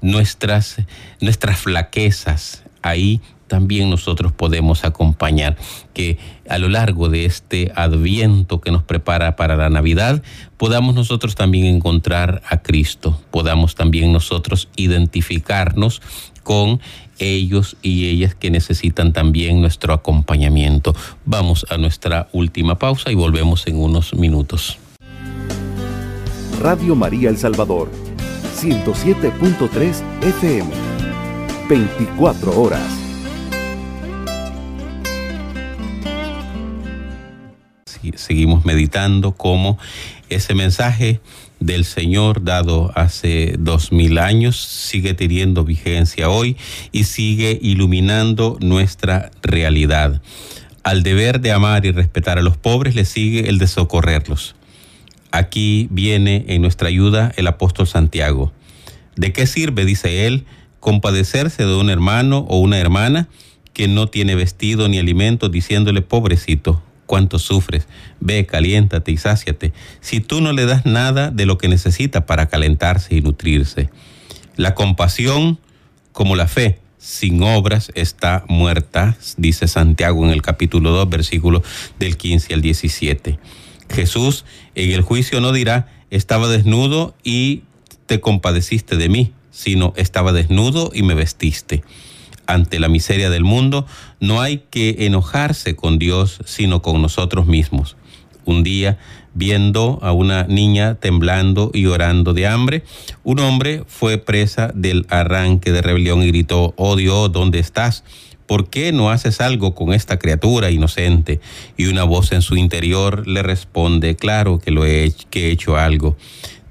nuestras, 0.00 0.76
nuestras 1.20 1.58
flaquezas. 1.58 2.64
Ahí 2.82 3.20
también 3.48 3.90
nosotros 3.90 4.32
podemos 4.32 4.84
acompañar. 4.84 5.56
Que 5.94 6.18
a 6.48 6.58
lo 6.58 6.68
largo 6.68 7.08
de 7.08 7.24
este 7.24 7.72
adviento 7.74 8.60
que 8.60 8.70
nos 8.70 8.82
prepara 8.82 9.34
para 9.36 9.56
la 9.56 9.70
Navidad, 9.70 10.22
podamos 10.56 10.94
nosotros 10.94 11.34
también 11.34 11.64
encontrar 11.66 12.42
a 12.48 12.58
Cristo, 12.58 13.20
podamos 13.30 13.74
también 13.74 14.12
nosotros 14.12 14.68
identificarnos 14.76 16.00
con 16.42 16.80
ellos 17.18 17.76
y 17.82 18.06
ellas 18.08 18.34
que 18.34 18.50
necesitan 18.50 19.12
también 19.12 19.60
nuestro 19.60 19.92
acompañamiento. 19.92 20.94
Vamos 21.24 21.66
a 21.68 21.76
nuestra 21.76 22.28
última 22.32 22.78
pausa 22.78 23.10
y 23.10 23.14
volvemos 23.14 23.66
en 23.66 23.76
unos 23.76 24.14
minutos. 24.14 24.78
Radio 26.60 26.94
María 26.94 27.28
El 27.28 27.38
Salvador, 27.38 27.90
107.3 28.56 30.02
FM, 30.22 30.70
24 31.68 32.58
horas. 32.58 32.80
Seguimos 38.14 38.64
meditando 38.64 39.32
cómo 39.32 39.78
ese 40.30 40.54
mensaje 40.54 41.20
del 41.60 41.84
Señor 41.84 42.42
dado 42.42 42.90
hace 42.94 43.56
dos 43.58 43.92
mil 43.92 44.18
años 44.18 44.56
sigue 44.56 45.12
teniendo 45.12 45.64
vigencia 45.64 46.30
hoy 46.30 46.56
y 46.90 47.04
sigue 47.04 47.58
iluminando 47.60 48.56
nuestra 48.60 49.30
realidad. 49.42 50.22
Al 50.82 51.02
deber 51.02 51.40
de 51.40 51.52
amar 51.52 51.84
y 51.84 51.92
respetar 51.92 52.38
a 52.38 52.42
los 52.42 52.56
pobres 52.56 52.94
le 52.94 53.04
sigue 53.04 53.50
el 53.50 53.58
de 53.58 53.66
socorrerlos. 53.66 54.56
Aquí 55.32 55.86
viene 55.90 56.46
en 56.48 56.62
nuestra 56.62 56.88
ayuda 56.88 57.32
el 57.36 57.46
apóstol 57.46 57.86
Santiago. 57.86 58.52
¿De 59.16 59.32
qué 59.32 59.46
sirve, 59.46 59.84
dice 59.84 60.26
él, 60.26 60.46
compadecerse 60.80 61.64
de 61.64 61.74
un 61.74 61.90
hermano 61.90 62.46
o 62.48 62.58
una 62.58 62.78
hermana 62.78 63.28
que 63.72 63.88
no 63.88 64.08
tiene 64.08 64.34
vestido 64.34 64.88
ni 64.88 64.98
alimento 64.98 65.48
diciéndole 65.48 66.02
pobrecito? 66.02 66.82
cuánto 67.08 67.40
sufres. 67.40 67.88
Ve, 68.20 68.46
caliéntate 68.46 69.10
y 69.10 69.16
sáciate. 69.16 69.72
Si 70.00 70.20
tú 70.20 70.40
no 70.40 70.52
le 70.52 70.66
das 70.66 70.86
nada 70.86 71.30
de 71.32 71.46
lo 71.46 71.58
que 71.58 71.66
necesita 71.66 72.26
para 72.26 72.46
calentarse 72.46 73.16
y 73.16 73.22
nutrirse. 73.22 73.88
La 74.56 74.74
compasión, 74.74 75.58
como 76.12 76.36
la 76.36 76.46
fe, 76.46 76.78
sin 76.98 77.42
obras 77.42 77.90
está 77.94 78.44
muerta, 78.48 79.16
dice 79.36 79.66
Santiago 79.66 80.24
en 80.24 80.32
el 80.32 80.42
capítulo 80.42 80.90
2, 80.90 81.08
versículo 81.08 81.62
del 81.98 82.16
15 82.16 82.54
al 82.54 82.60
17. 82.60 83.38
Jesús 83.88 84.44
en 84.74 84.90
el 84.92 85.00
juicio 85.00 85.40
no 85.40 85.52
dirá, 85.52 85.88
estaba 86.10 86.48
desnudo 86.48 87.14
y 87.24 87.62
te 88.06 88.20
compadeciste 88.20 88.96
de 88.96 89.08
mí, 89.08 89.32
sino 89.58 89.92
estaba 89.96 90.32
desnudo 90.32 90.92
y 90.94 91.02
me 91.02 91.14
vestiste 91.14 91.82
ante 92.46 92.78
la 92.78 92.88
miseria 92.88 93.28
del 93.28 93.42
mundo, 93.42 93.86
no 94.20 94.40
hay 94.40 94.62
que 94.70 94.94
enojarse 95.00 95.74
con 95.74 95.98
Dios, 95.98 96.38
sino 96.44 96.80
con 96.80 97.02
nosotros 97.02 97.46
mismos. 97.46 97.96
Un 98.44 98.62
día, 98.62 98.98
viendo 99.34 99.98
a 100.00 100.12
una 100.12 100.44
niña 100.44 100.94
temblando 100.94 101.72
y 101.74 101.86
orando 101.86 102.34
de 102.34 102.46
hambre, 102.46 102.84
un 103.24 103.40
hombre 103.40 103.82
fue 103.88 104.16
presa 104.16 104.70
del 104.74 105.06
arranque 105.10 105.72
de 105.72 105.82
rebelión 105.82 106.22
y 106.22 106.28
gritó, 106.28 106.72
oh 106.76 106.94
Dios, 106.94 107.32
¿dónde 107.32 107.58
estás? 107.58 108.04
¿Por 108.46 108.70
qué 108.70 108.92
no 108.92 109.10
haces 109.10 109.40
algo 109.40 109.74
con 109.74 109.92
esta 109.92 110.20
criatura 110.20 110.70
inocente? 110.70 111.40
Y 111.76 111.86
una 111.86 112.04
voz 112.04 112.30
en 112.30 112.42
su 112.42 112.56
interior 112.56 113.26
le 113.26 113.42
responde, 113.42 114.14
claro 114.14 114.60
que 114.60 114.70
lo 114.70 114.86
he, 114.86 115.12
que 115.30 115.48
he 115.48 115.50
hecho 115.50 115.76
algo, 115.76 116.16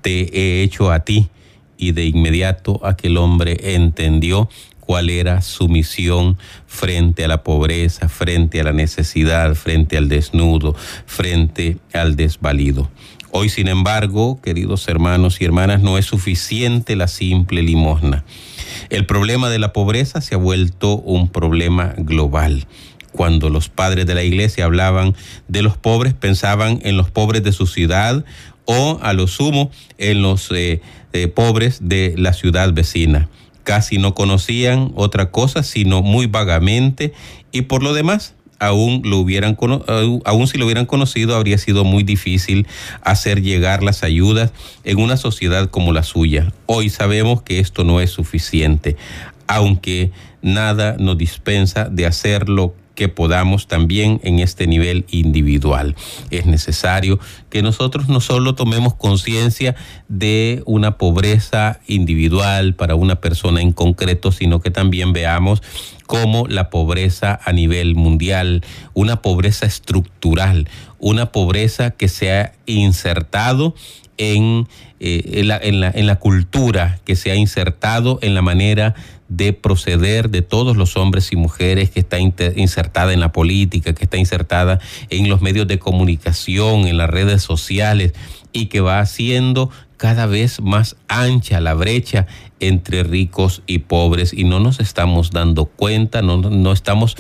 te 0.02 0.22
he 0.40 0.64
hecho 0.64 0.90
a 0.90 1.02
ti. 1.02 1.28
Y 1.78 1.92
de 1.92 2.06
inmediato 2.06 2.80
aquel 2.86 3.18
hombre 3.18 3.76
entendió 3.76 4.50
cuál 4.80 5.10
era 5.10 5.42
su 5.42 5.68
misión 5.68 6.38
frente 6.66 7.26
a 7.26 7.28
la 7.28 7.44
pobreza, 7.44 8.10
frente 8.10 8.62
a 8.62 8.64
la 8.64 8.74
necesidad, 8.74 9.54
frente 9.54 9.98
al 9.98 10.08
desnudo, 10.10 10.76
frente 11.06 11.78
al 11.94 12.16
desvalido. 12.16 12.90
Hoy, 13.32 13.50
sin 13.50 13.68
embargo, 13.68 14.40
queridos 14.42 14.88
hermanos 14.88 15.42
y 15.42 15.46
hermanas, 15.46 15.82
no 15.82 15.98
es 15.98 16.06
suficiente 16.06 16.96
la 16.96 17.10
simple 17.10 17.62
limosna. 17.62 18.24
El 18.90 19.06
problema 19.06 19.50
de 19.50 19.60
la 19.60 19.74
pobreza 19.74 20.22
se 20.22 20.36
ha 20.36 20.38
vuelto 20.38 20.96
un 20.96 21.28
problema 21.28 21.94
global. 21.98 22.66
Cuando 23.12 23.50
los 23.50 23.68
padres 23.68 24.06
de 24.06 24.16
la 24.16 24.24
iglesia 24.24 24.66
hablaban 24.66 25.16
de 25.50 25.62
los 25.62 25.76
pobres, 25.76 26.14
pensaban 26.14 26.80
en 26.84 26.96
los 26.96 27.12
pobres 27.12 27.44
de 27.44 27.52
su 27.52 27.68
ciudad 27.68 28.24
o 28.64 29.00
a 29.02 29.14
lo 29.14 29.28
sumo 29.28 29.72
en 29.98 30.22
los 30.22 30.50
eh, 30.52 30.82
eh, 31.24 31.28
pobres 31.28 31.80
de 31.82 32.14
la 32.18 32.34
ciudad 32.34 32.74
vecina 32.74 33.30
casi 33.68 33.98
no 33.98 34.16
conocían 34.16 34.94
otra 34.96 35.30
cosa, 35.30 35.62
sino 35.62 36.02
muy 36.02 36.28
vagamente, 36.28 37.12
y 37.52 37.64
por 37.64 37.84
lo 37.84 37.94
demás, 37.94 38.34
aún, 38.60 39.02
lo 39.04 39.18
hubieran, 39.18 39.58
aún 40.24 40.48
si 40.48 40.58
lo 40.58 40.64
hubieran 40.64 40.86
conocido, 40.86 41.36
habría 41.36 41.58
sido 41.58 41.84
muy 41.84 42.04
difícil 42.04 42.66
hacer 43.02 43.42
llegar 43.42 43.84
las 43.84 44.04
ayudas 44.04 44.54
en 44.86 45.00
una 45.00 45.18
sociedad 45.18 45.70
como 45.70 45.92
la 45.92 46.04
suya. 46.04 46.54
Hoy 46.66 46.90
sabemos 46.90 47.42
que 47.42 47.60
esto 47.60 47.84
no 47.84 48.00
es 48.00 48.10
suficiente, 48.10 48.96
aunque 49.48 50.12
nada 50.42 50.96
nos 50.98 51.18
dispensa 51.18 51.90
de 51.90 52.06
hacerlo 52.06 52.74
que 52.98 53.10
podamos 53.10 53.68
también 53.68 54.20
en 54.24 54.40
este 54.40 54.66
nivel 54.66 55.06
individual. 55.12 55.96
Es 56.32 56.48
necesario 56.48 57.20
que 57.52 57.62
nosotros 57.62 58.10
no 58.10 58.22
solo 58.22 58.56
tomemos 58.56 58.96
conciencia 58.96 59.76
de 60.08 60.64
una 60.66 60.98
pobreza 60.98 61.80
individual 61.86 62.74
para 62.74 62.96
una 62.96 63.22
persona 63.22 63.62
en 63.62 63.72
concreto, 63.72 64.32
sino 64.32 64.62
que 64.62 64.72
también 64.72 65.14
veamos 65.14 65.62
cómo 66.08 66.48
la 66.48 66.72
pobreza 66.72 67.40
a 67.46 67.54
nivel 67.54 67.94
mundial, 67.94 68.64
una 68.96 69.22
pobreza 69.22 69.68
estructural, 69.68 70.68
una 70.98 71.32
pobreza 71.32 71.92
que 71.92 72.08
se 72.08 72.32
ha 72.32 72.54
insertado 72.66 73.76
en, 74.18 74.68
eh, 75.00 75.44
la, 75.44 75.60
en, 75.62 76.08
la, 76.08 76.16
cultura, 76.16 77.00
que 77.06 77.16
se 77.16 77.30
ha 77.30 77.36
insertado 77.36 78.18
en 78.24 78.34
la 78.34 78.42
manera 78.42 78.96
de 79.30 79.54
proceder 79.54 80.30
de 80.30 80.42
todos 80.42 80.78
los 80.78 80.96
hombres 80.98 81.32
y 81.32 81.36
mujeres 81.36 81.90
que 81.90 82.00
está 82.00 82.20
insertada 82.20 83.14
en 83.14 83.20
la 83.20 83.32
política, 83.32 83.94
que 83.94 84.06
está 84.06 84.18
insertada 84.18 84.80
en 85.10 85.30
los 85.30 85.42
medios 85.42 85.68
de 85.68 85.80
comunicación, 85.80 86.88
en 86.88 86.98
las 86.98 87.10
redes 87.10 87.42
sociales 87.42 88.14
y 88.54 88.68
que 88.68 88.80
va 88.82 89.00
haciendo 89.00 89.70
cada 89.98 90.28
vez 90.28 90.62
más 90.62 90.96
ancha 91.08 91.60
la 91.60 91.74
brecha 91.74 92.28
entre 92.60 93.04
ricos 93.04 93.62
y 93.68 93.80
pobres 93.80 94.34
y 94.34 94.44
no 94.44 94.60
nos 94.60 94.80
estamos 94.80 95.32
dando 95.32 95.66
cuenta, 95.66 96.22
no, 96.22 96.38
no 96.38 96.72
estamos 96.72 97.16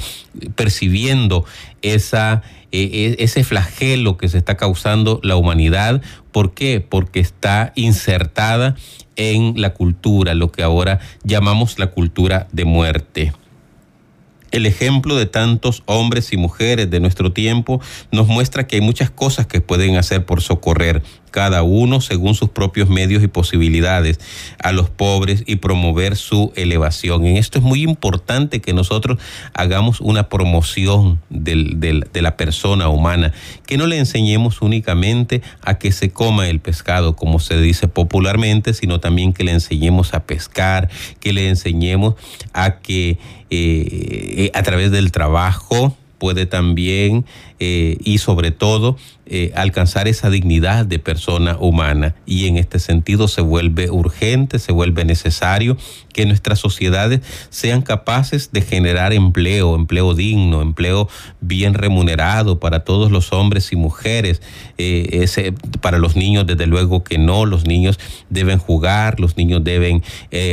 percibiendo 0.55 1.45
esa, 1.81 2.41
e, 2.71 3.15
e, 3.19 3.23
ese 3.23 3.43
flagelo 3.43 4.17
que 4.17 4.29
se 4.29 4.37
está 4.37 4.57
causando 4.57 5.19
la 5.23 5.35
humanidad. 5.35 6.01
¿Por 6.31 6.53
qué? 6.53 6.81
Porque 6.81 7.19
está 7.19 7.71
insertada 7.75 8.75
en 9.15 9.59
la 9.59 9.73
cultura, 9.73 10.33
lo 10.33 10.51
que 10.51 10.63
ahora 10.63 10.99
llamamos 11.23 11.79
la 11.79 11.87
cultura 11.87 12.47
de 12.51 12.65
muerte. 12.65 13.33
El 14.51 14.65
ejemplo 14.65 15.15
de 15.17 15.25
tantos 15.25 15.83
hombres 15.87 16.31
y 16.31 16.37
mujeres 16.37 16.89
de 16.89 17.01
nuestro 17.01 17.33
tiempo 17.33 17.81
nos 18.11 18.27
muestra 18.27 18.65
que 18.65 18.77
hay 18.77 18.81
muchas 18.81 19.09
cosas 19.09 19.45
que 19.45 19.59
pueden 19.59 19.97
hacer 19.97 20.25
por 20.25 20.41
socorrer 20.41 21.03
cada 21.31 21.63
uno 21.63 22.01
según 22.01 22.35
sus 22.35 22.49
propios 22.49 22.89
medios 22.89 23.23
y 23.23 23.27
posibilidades 23.27 24.19
a 24.59 24.71
los 24.71 24.89
pobres 24.89 25.43
y 25.45 25.57
promover 25.57 26.15
su 26.15 26.51
elevación. 26.55 27.25
En 27.25 27.37
esto 27.37 27.59
es 27.59 27.63
muy 27.63 27.83
importante 27.83 28.61
que 28.61 28.73
nosotros 28.73 29.19
hagamos 29.53 30.01
una 30.01 30.29
promoción 30.29 31.19
de 31.29 32.21
la 32.21 32.37
persona 32.37 32.89
humana, 32.89 33.33
que 33.65 33.77
no 33.77 33.87
le 33.87 33.97
enseñemos 33.97 34.61
únicamente 34.61 35.41
a 35.61 35.77
que 35.77 35.91
se 35.91 36.09
coma 36.09 36.47
el 36.47 36.59
pescado, 36.59 37.15
como 37.15 37.39
se 37.39 37.59
dice 37.59 37.87
popularmente, 37.87 38.73
sino 38.73 38.99
también 38.99 39.33
que 39.33 39.43
le 39.43 39.51
enseñemos 39.51 40.13
a 40.13 40.23
pescar, 40.23 40.89
que 41.19 41.33
le 41.33 41.49
enseñemos 41.49 42.15
a 42.53 42.79
que 42.79 43.17
eh, 43.49 44.51
a 44.53 44.63
través 44.63 44.91
del 44.91 45.11
trabajo 45.11 45.95
puede 46.17 46.45
también 46.45 47.25
eh, 47.59 47.97
y 48.03 48.19
sobre 48.19 48.51
todo 48.51 48.97
eh, 49.25 49.51
alcanzar 49.55 50.07
esa 50.07 50.29
dignidad 50.29 50.85
de 50.85 50.99
persona 50.99 51.57
humana. 51.59 52.15
Y 52.25 52.47
en 52.47 52.57
este 52.57 52.79
sentido 52.79 53.27
se 53.27 53.41
vuelve 53.41 53.89
urgente, 53.89 54.59
se 54.59 54.71
vuelve 54.71 55.05
necesario 55.05 55.75
que 56.13 56.25
nuestras 56.25 56.59
sociedades 56.59 57.21
sean 57.49 57.81
capaces 57.81 58.51
de 58.51 58.61
generar 58.61 59.13
empleo, 59.13 59.75
empleo 59.75 60.13
digno, 60.13 60.61
empleo 60.61 61.09
bien 61.41 61.73
remunerado 61.73 62.59
para 62.59 62.83
todos 62.83 63.11
los 63.11 63.33
hombres 63.33 63.71
y 63.71 63.75
mujeres. 63.75 64.41
Eh, 64.77 65.25
para 65.81 65.97
los 65.97 66.15
niños, 66.15 66.45
desde 66.47 66.67
luego 66.67 67.03
que 67.03 67.17
no, 67.17 67.45
los 67.45 67.65
niños 67.65 67.99
deben 68.29 68.59
jugar, 68.59 69.19
los 69.19 69.35
niños 69.35 69.63
deben 69.63 70.03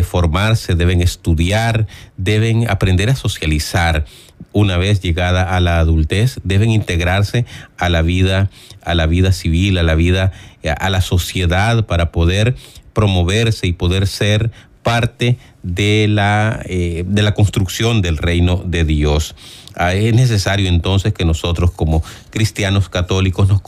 formarse, 0.05 0.75
deben 0.75 1.01
estudiar, 1.01 1.87
deben 2.17 2.69
aprender 2.69 3.11
a 3.11 3.17
socializar 3.17 4.05
una 4.53 4.77
vez 4.77 5.01
llegada 5.01 5.57
a 5.57 5.61
la 5.61 5.81
adultez, 5.81 6.41
deben 6.45 6.71
integrarse 6.71 7.45
a 7.77 7.89
la 7.89 8.03
vida, 8.03 8.51
a 8.83 8.95
la 8.95 9.07
vida 9.07 9.33
civil, 9.33 9.79
a 9.79 9.83
la 9.83 9.95
vida, 9.95 10.33
a 10.79 10.91
la 10.91 11.01
sociedad 11.01 11.87
para 11.87 12.13
poder 12.13 12.55
promoverse 12.93 13.67
y 13.67 13.73
poder 13.73 14.07
ser 14.07 14.51
parte 14.85 15.39
de 15.65 16.07
la, 16.09 16.63
eh, 16.67 17.03
de 17.09 17.23
la 17.23 17.35
construcción 17.35 18.03
del 18.03 18.19
reino 18.19 18.63
de 18.65 18.85
Dios. 18.85 19.35
Ah, 19.77 19.95
es 19.95 20.15
necesario 20.15 20.69
entonces 20.69 21.13
que 21.13 21.25
nosotros 21.25 21.73
como 21.73 22.05
cristianos 22.31 22.89
católicos 22.89 23.49
nos, 23.49 23.61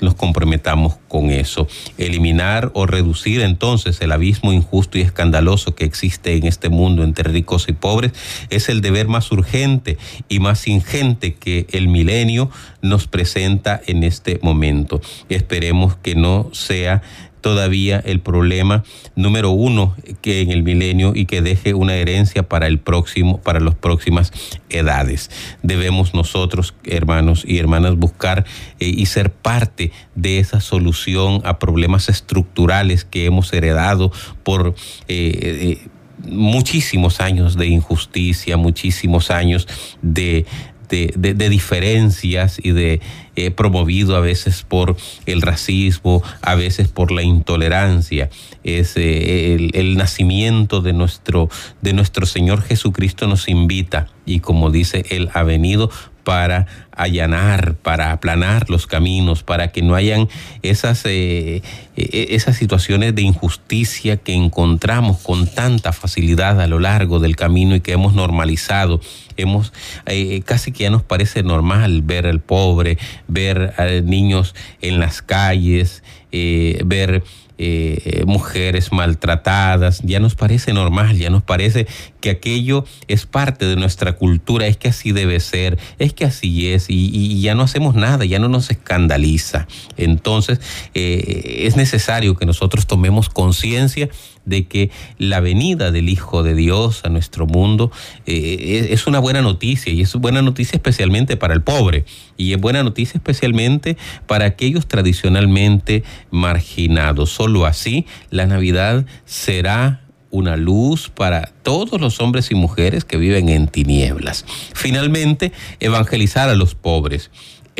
nos, 0.00 0.14
comprometamos 0.14 0.98
con 1.08 1.30
eso. 1.30 1.66
Eliminar 1.98 2.70
o 2.74 2.86
reducir 2.86 3.40
entonces 3.40 4.00
el 4.00 4.12
abismo 4.12 4.52
injusto 4.52 4.96
y 4.98 5.00
escandaloso 5.00 5.74
que 5.74 5.84
existe 5.84 6.36
en 6.36 6.46
este 6.46 6.68
mundo 6.68 7.02
entre 7.02 7.32
ricos 7.32 7.68
y 7.68 7.72
pobres 7.72 8.12
es 8.50 8.68
el 8.68 8.80
deber 8.80 9.08
más 9.08 9.32
urgente 9.32 9.98
y 10.28 10.38
más 10.38 10.68
ingente 10.68 11.34
que 11.34 11.66
el 11.72 11.88
milenio 11.88 12.48
nos 12.80 13.08
presenta 13.08 13.80
en 13.86 14.04
este 14.04 14.38
momento. 14.42 15.00
Esperemos 15.28 15.96
que 15.96 16.14
no 16.14 16.50
sea 16.52 17.02
todavía 17.40 18.00
el 18.04 18.20
problema 18.20 18.84
número 19.16 19.50
uno 19.50 19.94
que 20.22 20.40
en 20.40 20.50
el 20.50 20.62
milenio 20.62 21.12
y 21.14 21.26
que 21.26 21.42
deje 21.42 21.74
una 21.74 21.94
herencia 21.94 22.42
para 22.48 22.66
el 22.66 22.78
próximo, 22.78 23.40
para 23.40 23.60
las 23.60 23.74
próximas 23.74 24.32
edades. 24.68 25.30
Debemos 25.62 26.14
nosotros, 26.14 26.74
hermanos 26.84 27.44
y 27.46 27.58
hermanas, 27.58 27.96
buscar 27.96 28.44
eh, 28.78 28.86
y 28.86 29.06
ser 29.06 29.32
parte 29.32 29.92
de 30.14 30.38
esa 30.38 30.60
solución 30.60 31.40
a 31.44 31.58
problemas 31.58 32.08
estructurales 32.08 33.04
que 33.04 33.24
hemos 33.24 33.52
heredado 33.52 34.12
por 34.42 34.74
eh, 35.08 35.78
eh, 35.78 35.88
muchísimos 36.26 37.20
años 37.20 37.56
de 37.56 37.66
injusticia, 37.66 38.56
muchísimos 38.56 39.30
años 39.30 39.66
de, 40.02 40.46
de, 40.90 41.48
diferencias 41.48 42.58
y 42.62 42.72
de 42.72 43.00
eh, 43.36 43.50
promovido 43.50 44.16
a 44.16 44.20
veces 44.20 44.64
por 44.66 44.96
el 45.26 45.42
racismo, 45.42 46.22
a 46.42 46.54
veces 46.54 46.88
por 46.88 47.12
la 47.12 47.22
intolerancia. 47.22 48.30
Eh, 48.64 49.56
el, 49.56 49.70
el, 49.74 49.96
nacimiento 49.96 50.80
de 50.80 50.92
nuestro, 50.92 51.48
de 51.80 51.92
nuestro 51.92 52.26
Señor 52.26 52.62
Jesucristo 52.62 53.26
nos 53.26 53.48
invita 53.48 54.08
y 54.26 54.40
como 54.40 54.70
dice, 54.70 55.04
Él 55.10 55.30
ha 55.34 55.42
venido 55.42 55.90
para 56.24 56.66
allanar, 56.92 57.74
para 57.74 58.12
aplanar 58.12 58.68
los 58.68 58.86
caminos, 58.86 59.42
para 59.42 59.68
que 59.68 59.82
no 59.82 59.94
hayan 59.94 60.28
esas, 60.62 61.04
eh, 61.06 61.62
eh, 61.96 62.26
esas 62.30 62.56
situaciones 62.56 63.14
de 63.14 63.22
injusticia 63.22 64.16
que 64.16 64.34
encontramos 64.34 65.18
con 65.18 65.46
tanta 65.46 65.92
facilidad 65.92 66.60
a 66.60 66.66
lo 66.66 66.78
largo 66.78 67.18
del 67.18 67.36
camino 67.36 67.74
y 67.74 67.80
que 67.80 67.92
hemos 67.92 68.14
normalizado. 68.14 69.00
Hemos, 69.36 69.72
eh, 70.06 70.42
casi 70.44 70.72
que 70.72 70.84
ya 70.84 70.90
nos 70.90 71.02
parece 71.02 71.42
normal 71.42 72.02
ver 72.02 72.26
al 72.26 72.40
pobre, 72.40 72.98
ver 73.26 73.74
a 73.78 73.86
niños 74.02 74.54
en 74.82 75.00
las 75.00 75.22
calles, 75.22 76.02
ver 76.30 77.24
eh, 77.62 78.24
mujeres 78.26 78.90
maltratadas, 78.90 80.00
ya 80.02 80.18
nos 80.18 80.34
parece 80.34 80.72
normal, 80.72 81.18
ya 81.18 81.28
nos 81.28 81.42
parece 81.42 81.86
que 82.22 82.30
aquello 82.30 82.86
es 83.06 83.26
parte 83.26 83.66
de 83.66 83.76
nuestra 83.76 84.14
cultura, 84.14 84.66
es 84.66 84.78
que 84.78 84.88
así 84.88 85.12
debe 85.12 85.38
ser, 85.40 85.78
es 85.98 86.14
que 86.14 86.24
así 86.24 86.68
es, 86.72 86.86
y, 86.88 87.42
ya 87.42 87.54
no 87.54 87.62
hacemos 87.62 87.94
nada, 87.94 88.24
ya 88.24 88.38
no 88.38 88.48
nos 88.48 88.70
escandaliza. 88.70 89.68
Entonces, 89.98 90.58
eh, 90.94 91.64
es 91.66 91.76
necesario 91.76 92.34
que 92.34 92.46
nosotros 92.46 92.86
tomemos 92.86 93.28
conciencia 93.28 94.08
de 94.50 94.66
que 94.66 94.90
la 95.16 95.40
venida 95.40 95.90
del 95.90 96.10
Hijo 96.10 96.42
de 96.42 96.54
Dios 96.54 97.00
a 97.04 97.08
nuestro 97.08 97.46
mundo 97.46 97.90
eh, 98.26 98.88
es 98.90 99.06
una 99.06 99.18
buena 99.18 99.40
noticia 99.40 99.90
y 99.90 100.02
es 100.02 100.14
buena 100.14 100.42
noticia 100.42 100.76
especialmente 100.76 101.38
para 101.38 101.54
el 101.54 101.62
pobre 101.62 102.04
y 102.36 102.52
es 102.52 102.60
buena 102.60 102.82
noticia 102.82 103.16
especialmente 103.16 103.96
para 104.26 104.44
aquellos 104.44 104.86
tradicionalmente 104.86 106.04
marginados. 106.30 107.30
Solo 107.30 107.64
así 107.64 108.04
la 108.28 108.44
Navidad 108.46 109.06
será 109.24 110.02
una 110.30 110.56
luz 110.56 111.10
para 111.10 111.52
todos 111.62 112.00
los 112.00 112.20
hombres 112.20 112.50
y 112.50 112.54
mujeres 112.54 113.04
que 113.04 113.16
viven 113.16 113.48
en 113.48 113.66
tinieblas. 113.66 114.44
Finalmente, 114.74 115.52
evangelizar 115.80 116.48
a 116.48 116.54
los 116.54 116.74
pobres. 116.74 117.30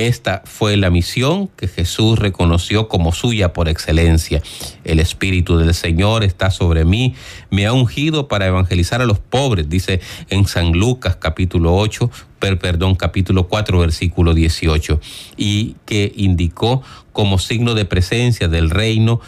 Esta 0.01 0.41
fue 0.47 0.79
la 0.79 0.89
misión 0.89 1.49
que 1.59 1.69
Jesús 1.69 2.19
reconoció 2.19 2.89
como 2.89 3.13
suya 3.13 3.53
por 3.53 3.69
excelencia. 3.69 4.41
El 4.83 4.99
Espíritu 4.99 5.59
del 5.59 5.75
Señor 5.75 6.25
está 6.25 6.51
sobre 6.51 6.87
mí, 6.87 7.15
me 7.51 7.67
ha 7.67 7.75
ungido 7.75 8.27
para 8.27 8.47
evangelizar 8.47 9.03
a 9.03 9.05
los 9.05 9.19
pobres, 9.19 9.69
dice 9.69 10.01
en 10.31 10.47
San 10.47 10.73
Lucas 10.73 11.17
capítulo 11.17 11.77
8, 11.77 12.11
perdón, 12.39 12.95
capítulo 12.95 13.47
4, 13.47 13.79
versículo 13.79 14.33
18, 14.33 14.99
y 15.37 15.77
que 15.85 16.11
indicó 16.17 16.83
como 17.13 17.39
signo 17.39 17.75
de 17.75 17.85
presencia 17.85 18.49
del 18.49 18.71
reino 18.71 19.21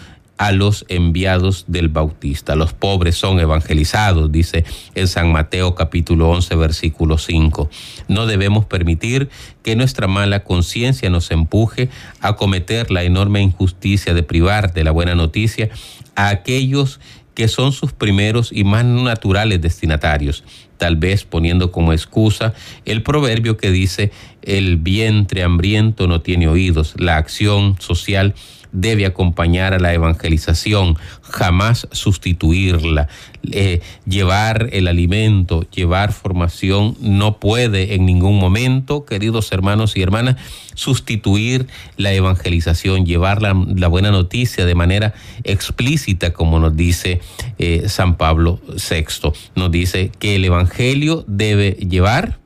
a 0.42 0.50
los 0.50 0.84
enviados 0.88 1.66
del 1.68 1.88
Bautista. 1.88 2.56
Los 2.56 2.72
pobres 2.72 3.14
son 3.14 3.38
evangelizados, 3.38 4.32
dice 4.32 4.64
en 4.96 5.06
San 5.06 5.30
Mateo 5.30 5.76
capítulo 5.76 6.30
11 6.30 6.56
versículo 6.56 7.16
5. 7.16 7.70
No 8.08 8.26
debemos 8.26 8.64
permitir 8.64 9.28
que 9.62 9.76
nuestra 9.76 10.08
mala 10.08 10.42
conciencia 10.42 11.10
nos 11.10 11.30
empuje 11.30 11.90
a 12.18 12.34
cometer 12.34 12.90
la 12.90 13.04
enorme 13.04 13.40
injusticia 13.40 14.14
de 14.14 14.24
privar 14.24 14.72
de 14.74 14.82
la 14.82 14.90
buena 14.90 15.14
noticia 15.14 15.70
a 16.16 16.30
aquellos 16.30 16.98
que 17.34 17.46
son 17.46 17.70
sus 17.70 17.92
primeros 17.92 18.50
y 18.52 18.64
más 18.64 18.84
naturales 18.84 19.60
destinatarios, 19.60 20.42
tal 20.76 20.96
vez 20.96 21.24
poniendo 21.24 21.70
como 21.70 21.92
excusa 21.92 22.52
el 22.84 23.04
proverbio 23.04 23.56
que 23.56 23.70
dice, 23.70 24.10
el 24.42 24.76
vientre 24.76 25.44
hambriento 25.44 26.08
no 26.08 26.20
tiene 26.20 26.48
oídos, 26.48 26.94
la 26.98 27.16
acción 27.16 27.76
social 27.78 28.34
debe 28.72 29.06
acompañar 29.06 29.74
a 29.74 29.78
la 29.78 29.92
evangelización, 29.92 30.96
jamás 31.22 31.86
sustituirla. 31.92 33.08
Eh, 33.50 33.80
llevar 34.06 34.68
el 34.72 34.88
alimento, 34.88 35.66
llevar 35.70 36.12
formación, 36.12 36.96
no 37.00 37.38
puede 37.38 37.94
en 37.94 38.06
ningún 38.06 38.38
momento, 38.38 39.04
queridos 39.04 39.52
hermanos 39.52 39.96
y 39.96 40.02
hermanas, 40.02 40.36
sustituir 40.74 41.66
la 41.96 42.12
evangelización, 42.12 43.04
llevar 43.04 43.42
la, 43.42 43.52
buena 43.88 44.10
noticia 44.10 44.64
de 44.64 44.74
manera 44.74 45.12
explícita, 45.44 46.32
como 46.32 46.58
nos 46.58 46.76
dice 46.76 47.20
eh, 47.58 47.88
San 47.88 48.16
Pablo 48.16 48.60
VI. 48.68 49.32
Nos 49.54 49.70
dice 49.70 50.10
que 50.18 50.36
el 50.36 50.44
Evangelio 50.44 51.24
debe 51.26 51.72
llevar, 51.72 52.38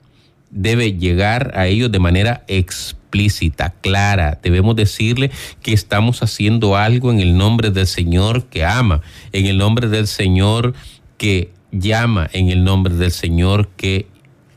debe 0.50 0.94
llegar 0.94 1.52
a 1.54 1.66
ellos 1.66 1.92
de 1.92 1.98
manera 1.98 2.44
explícita 2.48 3.05
explícita, 3.16 3.74
clara. 3.80 4.38
Debemos 4.42 4.76
decirle 4.76 5.30
que 5.62 5.72
estamos 5.72 6.22
haciendo 6.22 6.76
algo 6.76 7.10
en 7.10 7.20
el 7.20 7.36
nombre 7.36 7.70
del 7.70 7.86
Señor 7.86 8.44
que 8.44 8.64
ama, 8.64 9.00
en 9.32 9.46
el 9.46 9.56
nombre 9.56 9.88
del 9.88 10.06
Señor 10.06 10.74
que 11.16 11.50
llama, 11.72 12.28
en 12.32 12.50
el 12.50 12.62
nombre 12.62 12.94
del 12.94 13.12
Señor 13.12 13.68
que 13.76 14.06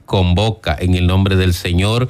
convoca, 0.06 0.76
en 0.78 0.95
el 0.95 1.08
nombre 1.08 1.36
del 1.38 1.54
Señor 1.54 2.10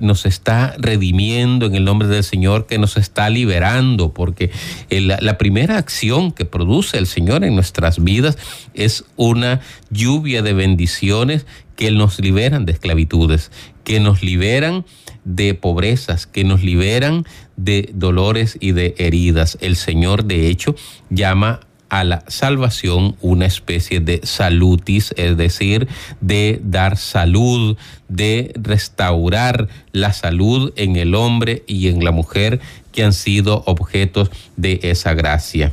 nos 0.00 0.24
está 0.24 0.74
redimiendo 0.78 1.66
en 1.66 1.74
el 1.74 1.84
nombre 1.84 2.08
del 2.08 2.24
Señor, 2.24 2.66
que 2.66 2.78
nos 2.78 2.96
está 2.96 3.28
liberando, 3.28 4.14
porque 4.14 4.50
la, 4.90 5.38
primera 5.38 5.76
acción 5.76 6.32
que 6.32 6.44
produce 6.44 6.96
el 6.96 7.06
Señor 7.06 7.44
en 7.44 7.54
nuestras 7.54 8.02
vidas 8.02 8.38
es 8.74 9.04
una 9.16 9.60
lluvia 9.90 10.42
de 10.42 10.54
bendiciones 10.54 11.46
que 11.76 11.90
nos 11.90 12.18
liberan 12.18 12.66
de 12.66 12.72
esclavitudes, 12.72 13.52
que 13.84 14.00
nos 14.00 14.22
liberan 14.22 14.84
de 15.24 15.54
pobrezas, 15.54 16.26
que 16.26 16.44
nos 16.44 16.62
liberan 16.62 17.26
de 17.56 17.90
dolores 17.92 18.56
y 18.60 18.72
de 18.72 18.94
heridas. 18.98 19.58
El 19.60 19.76
Señor, 19.76 20.24
de 20.24 20.48
hecho, 20.48 20.74
llama 21.10 21.60
a 21.88 22.04
la 22.04 22.22
salvación 22.26 23.16
una 23.20 23.46
especie 23.46 24.00
de 24.00 24.20
salutis, 24.22 25.14
es 25.16 25.36
decir, 25.36 25.88
de 26.20 26.60
dar 26.62 26.96
salud, 26.96 27.76
de 28.08 28.52
restaurar 28.56 29.68
la 29.92 30.12
salud 30.12 30.72
en 30.76 30.96
el 30.96 31.14
hombre 31.14 31.62
y 31.66 31.88
en 31.88 32.04
la 32.04 32.10
mujer 32.10 32.60
que 32.92 33.04
han 33.04 33.12
sido 33.12 33.62
objetos 33.66 34.30
de 34.56 34.80
esa 34.82 35.14
gracia. 35.14 35.72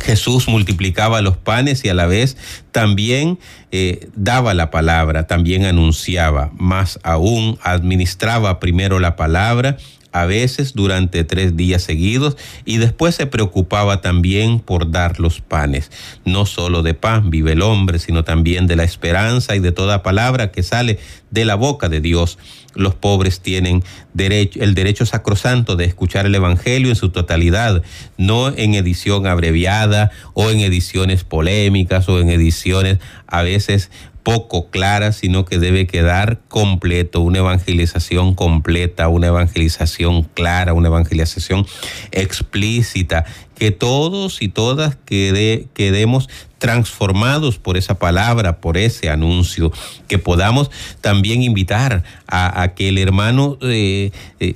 Jesús 0.00 0.48
multiplicaba 0.48 1.22
los 1.22 1.36
panes 1.36 1.84
y 1.84 1.88
a 1.88 1.94
la 1.94 2.06
vez 2.06 2.36
también 2.72 3.38
eh, 3.70 4.08
daba 4.16 4.52
la 4.52 4.70
palabra, 4.70 5.26
también 5.26 5.64
anunciaba, 5.64 6.50
más 6.56 6.98
aún 7.04 7.58
administraba 7.62 8.58
primero 8.58 8.98
la 8.98 9.16
palabra 9.16 9.76
a 10.14 10.26
veces 10.26 10.74
durante 10.74 11.24
tres 11.24 11.56
días 11.56 11.82
seguidos 11.82 12.36
y 12.64 12.76
después 12.76 13.16
se 13.16 13.26
preocupaba 13.26 14.00
también 14.00 14.60
por 14.60 14.92
dar 14.92 15.18
los 15.18 15.40
panes. 15.40 15.90
No 16.24 16.46
solo 16.46 16.84
de 16.84 16.94
pan 16.94 17.30
vive 17.30 17.52
el 17.52 17.62
hombre, 17.62 17.98
sino 17.98 18.22
también 18.22 18.68
de 18.68 18.76
la 18.76 18.84
esperanza 18.84 19.56
y 19.56 19.58
de 19.58 19.72
toda 19.72 20.04
palabra 20.04 20.52
que 20.52 20.62
sale 20.62 21.00
de 21.32 21.44
la 21.44 21.56
boca 21.56 21.88
de 21.88 22.00
Dios. 22.00 22.38
Los 22.76 22.94
pobres 22.94 23.40
tienen 23.40 23.82
derecho, 24.12 24.60
el 24.62 24.74
derecho 24.74 25.04
sacrosanto 25.04 25.74
de 25.74 25.84
escuchar 25.84 26.26
el 26.26 26.34
Evangelio 26.36 26.90
en 26.90 26.96
su 26.96 27.08
totalidad, 27.08 27.82
no 28.16 28.56
en 28.56 28.74
edición 28.74 29.26
abreviada 29.26 30.12
o 30.32 30.50
en 30.50 30.60
ediciones 30.60 31.24
polémicas 31.24 32.08
o 32.08 32.20
en 32.20 32.30
ediciones 32.30 32.98
a 33.26 33.42
veces 33.42 33.90
poco 34.24 34.70
clara, 34.70 35.12
sino 35.12 35.44
que 35.44 35.58
debe 35.58 35.86
quedar 35.86 36.40
completo, 36.48 37.20
una 37.20 37.38
evangelización 37.38 38.34
completa, 38.34 39.08
una 39.08 39.28
evangelización 39.28 40.22
clara, 40.22 40.72
una 40.72 40.88
evangelización 40.88 41.66
explícita, 42.10 43.26
que 43.54 43.70
todos 43.70 44.42
y 44.42 44.48
todas 44.48 44.96
quedemos 45.04 46.28
transformados 46.58 47.58
por 47.58 47.76
esa 47.76 47.98
palabra, 47.98 48.60
por 48.60 48.78
ese 48.78 49.10
anuncio, 49.10 49.70
que 50.08 50.18
podamos 50.18 50.70
también 51.02 51.42
invitar 51.42 52.02
a, 52.26 52.72
que 52.74 52.88
el 52.88 52.96
hermano 52.96 53.58
eh, 53.60 54.10
eh, 54.40 54.54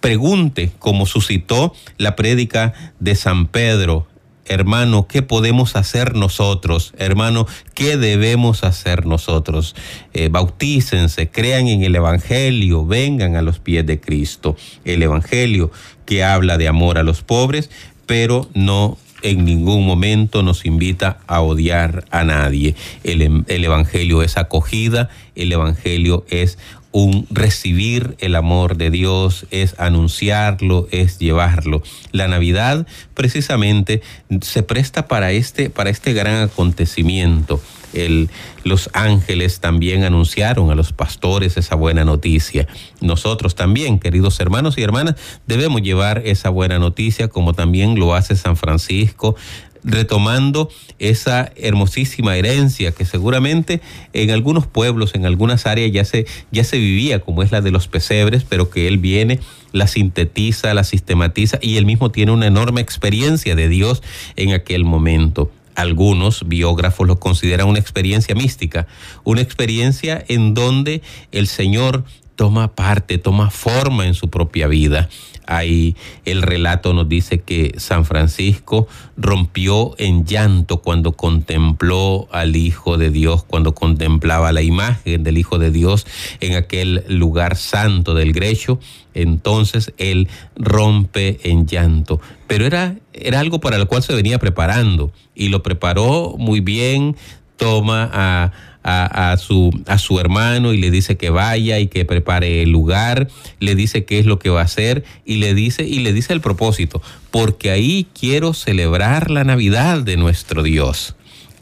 pregunte, 0.00 0.70
como 0.78 1.06
suscitó 1.06 1.74
la 1.96 2.14
prédica 2.14 2.72
de 3.00 3.16
San 3.16 3.48
Pedro, 3.48 4.06
hermano, 4.48 5.06
¿qué 5.06 5.22
podemos 5.22 5.76
hacer 5.76 6.14
nosotros? 6.14 6.92
Hermano, 6.98 7.46
¿qué 7.74 7.96
debemos 7.96 8.64
hacer 8.64 9.06
nosotros? 9.06 9.74
Eh, 10.12 10.28
bautícense, 10.30 11.28
crean 11.30 11.68
en 11.68 11.82
el 11.82 11.94
Evangelio, 11.94 12.86
vengan 12.86 13.36
a 13.36 13.42
los 13.42 13.58
pies 13.58 13.86
de 13.86 14.00
Cristo. 14.00 14.56
El 14.84 15.02
Evangelio 15.02 15.70
que 16.06 16.24
habla 16.24 16.58
de 16.58 16.68
amor 16.68 16.98
a 16.98 17.02
los 17.02 17.22
pobres, 17.22 17.70
pero 18.06 18.48
no 18.54 18.98
en 19.22 19.44
ningún 19.44 19.84
momento 19.84 20.42
nos 20.42 20.64
invita 20.64 21.18
a 21.26 21.40
odiar 21.40 22.04
a 22.10 22.24
nadie. 22.24 22.74
El, 23.04 23.44
el, 23.46 23.64
Evangelio 23.64 24.22
es 24.22 24.36
acogida, 24.36 25.08
el 25.34 25.52
Evangelio 25.52 26.24
es 26.28 26.58
un 26.98 27.28
recibir 27.30 28.16
el 28.18 28.34
amor 28.34 28.76
de 28.76 28.90
Dios, 28.90 29.46
es 29.52 29.76
anunciarlo, 29.78 30.88
es 30.90 31.20
llevarlo. 31.20 31.80
La 32.10 32.26
Navidad 32.26 32.88
precisamente 33.14 34.02
se 34.40 34.64
presta 34.64 35.06
para 35.06 35.30
este, 35.30 35.70
para 35.70 35.90
este 35.90 36.12
gran 36.12 36.42
acontecimiento. 36.42 37.60
Los 38.64 38.90
ángeles 38.92 39.60
también 39.60 40.02
anunciaron 40.02 40.70
a 40.70 40.74
los 40.74 40.92
pastores 40.92 41.56
esa 41.56 41.76
buena 41.76 42.04
noticia. 42.04 42.66
Nosotros 43.00 43.54
también, 43.54 43.98
queridos 43.98 44.40
hermanos 44.40 44.76
y 44.76 44.82
hermanas, 44.82 45.14
debemos 45.46 45.82
llevar 45.82 46.22
esa 46.24 46.50
buena 46.50 46.78
noticia 46.78 47.28
como 47.28 47.54
también 47.54 47.98
lo 47.98 48.14
hace 48.14 48.34
San 48.34 48.56
Francisco, 48.56 49.36
retomando 49.84 50.70
esa 50.98 51.52
hermosísima 51.56 52.36
herencia 52.36 52.92
que 52.92 53.04
seguramente 53.04 53.80
en 54.12 54.30
algunos 54.30 54.66
pueblos, 54.66 55.14
en 55.14 55.26
algunas 55.26 55.66
áreas 55.66 55.92
ya 55.92 56.04
se, 56.04 56.26
ya 56.50 56.64
se 56.64 56.78
vivía, 56.78 57.20
como 57.20 57.42
es 57.42 57.52
la 57.52 57.60
de 57.60 57.70
los 57.70 57.88
pesebres, 57.88 58.44
pero 58.48 58.70
que 58.70 58.88
él 58.88 58.98
viene, 58.98 59.40
la 59.72 59.86
sintetiza, 59.86 60.74
la 60.74 60.84
sistematiza 60.84 61.58
y 61.60 61.76
él 61.76 61.86
mismo 61.86 62.10
tiene 62.10 62.32
una 62.32 62.46
enorme 62.46 62.80
experiencia 62.80 63.54
de 63.54 63.68
Dios 63.68 64.02
en 64.36 64.52
aquel 64.52 64.84
momento. 64.84 65.50
Algunos 65.74 66.48
biógrafos 66.48 67.06
lo 67.06 67.20
consideran 67.20 67.68
una 67.68 67.78
experiencia 67.78 68.34
mística, 68.34 68.88
una 69.22 69.42
experiencia 69.42 70.24
en 70.26 70.54
donde 70.54 71.02
el 71.30 71.46
Señor 71.46 72.04
toma 72.38 72.68
parte, 72.68 73.18
toma 73.18 73.50
forma 73.50 74.06
en 74.06 74.14
su 74.14 74.30
propia 74.30 74.68
vida. 74.68 75.08
Ahí 75.44 75.96
el 76.24 76.42
relato 76.42 76.94
nos 76.94 77.08
dice 77.08 77.40
que 77.40 77.74
San 77.78 78.04
Francisco 78.04 78.86
rompió 79.16 79.96
en 79.98 80.24
llanto 80.24 80.80
cuando 80.80 81.12
contempló 81.12 82.28
al 82.30 82.54
Hijo 82.54 82.96
de 82.96 83.10
Dios, 83.10 83.42
cuando 83.42 83.74
contemplaba 83.74 84.52
la 84.52 84.62
imagen 84.62 85.24
del 85.24 85.36
Hijo 85.36 85.58
de 85.58 85.72
Dios 85.72 86.06
en 86.38 86.54
aquel 86.54 87.02
lugar 87.08 87.56
santo 87.56 88.14
del 88.14 88.32
Grecho. 88.32 88.78
Entonces 89.14 89.92
él 89.98 90.28
rompe 90.54 91.40
en 91.42 91.66
llanto. 91.66 92.20
Pero 92.46 92.66
era, 92.66 92.94
era 93.14 93.40
algo 93.40 93.58
para 93.58 93.78
lo 93.78 93.88
cual 93.88 94.04
se 94.04 94.14
venía 94.14 94.38
preparando 94.38 95.10
y 95.34 95.48
lo 95.48 95.64
preparó 95.64 96.36
muy 96.38 96.60
bien, 96.60 97.16
toma 97.56 98.08
a 98.12 98.52
a, 98.88 99.36
su, 99.36 99.70
a 99.86 99.98
su 99.98 100.18
hermano 100.18 100.72
y 100.72 100.78
le 100.78 100.90
dice 100.90 101.16
que 101.16 101.30
vaya 101.30 101.78
y 101.78 101.88
que 101.88 102.04
prepare 102.04 102.62
el 102.62 102.70
lugar, 102.70 103.28
le 103.60 103.74
dice 103.74 104.04
qué 104.04 104.18
es 104.18 104.26
lo 104.26 104.38
que 104.38 104.50
va 104.50 104.62
a 104.62 104.64
hacer 104.64 105.04
y 105.24 105.36
le 105.36 105.54
dice, 105.54 105.84
y 105.84 106.00
le 106.00 106.12
dice 106.12 106.32
el 106.32 106.40
propósito, 106.40 107.02
porque 107.30 107.70
ahí 107.70 108.06
quiero 108.18 108.54
celebrar 108.54 109.30
la 109.30 109.44
Navidad 109.44 110.02
de 110.02 110.16
nuestro 110.16 110.62
Dios. 110.62 111.14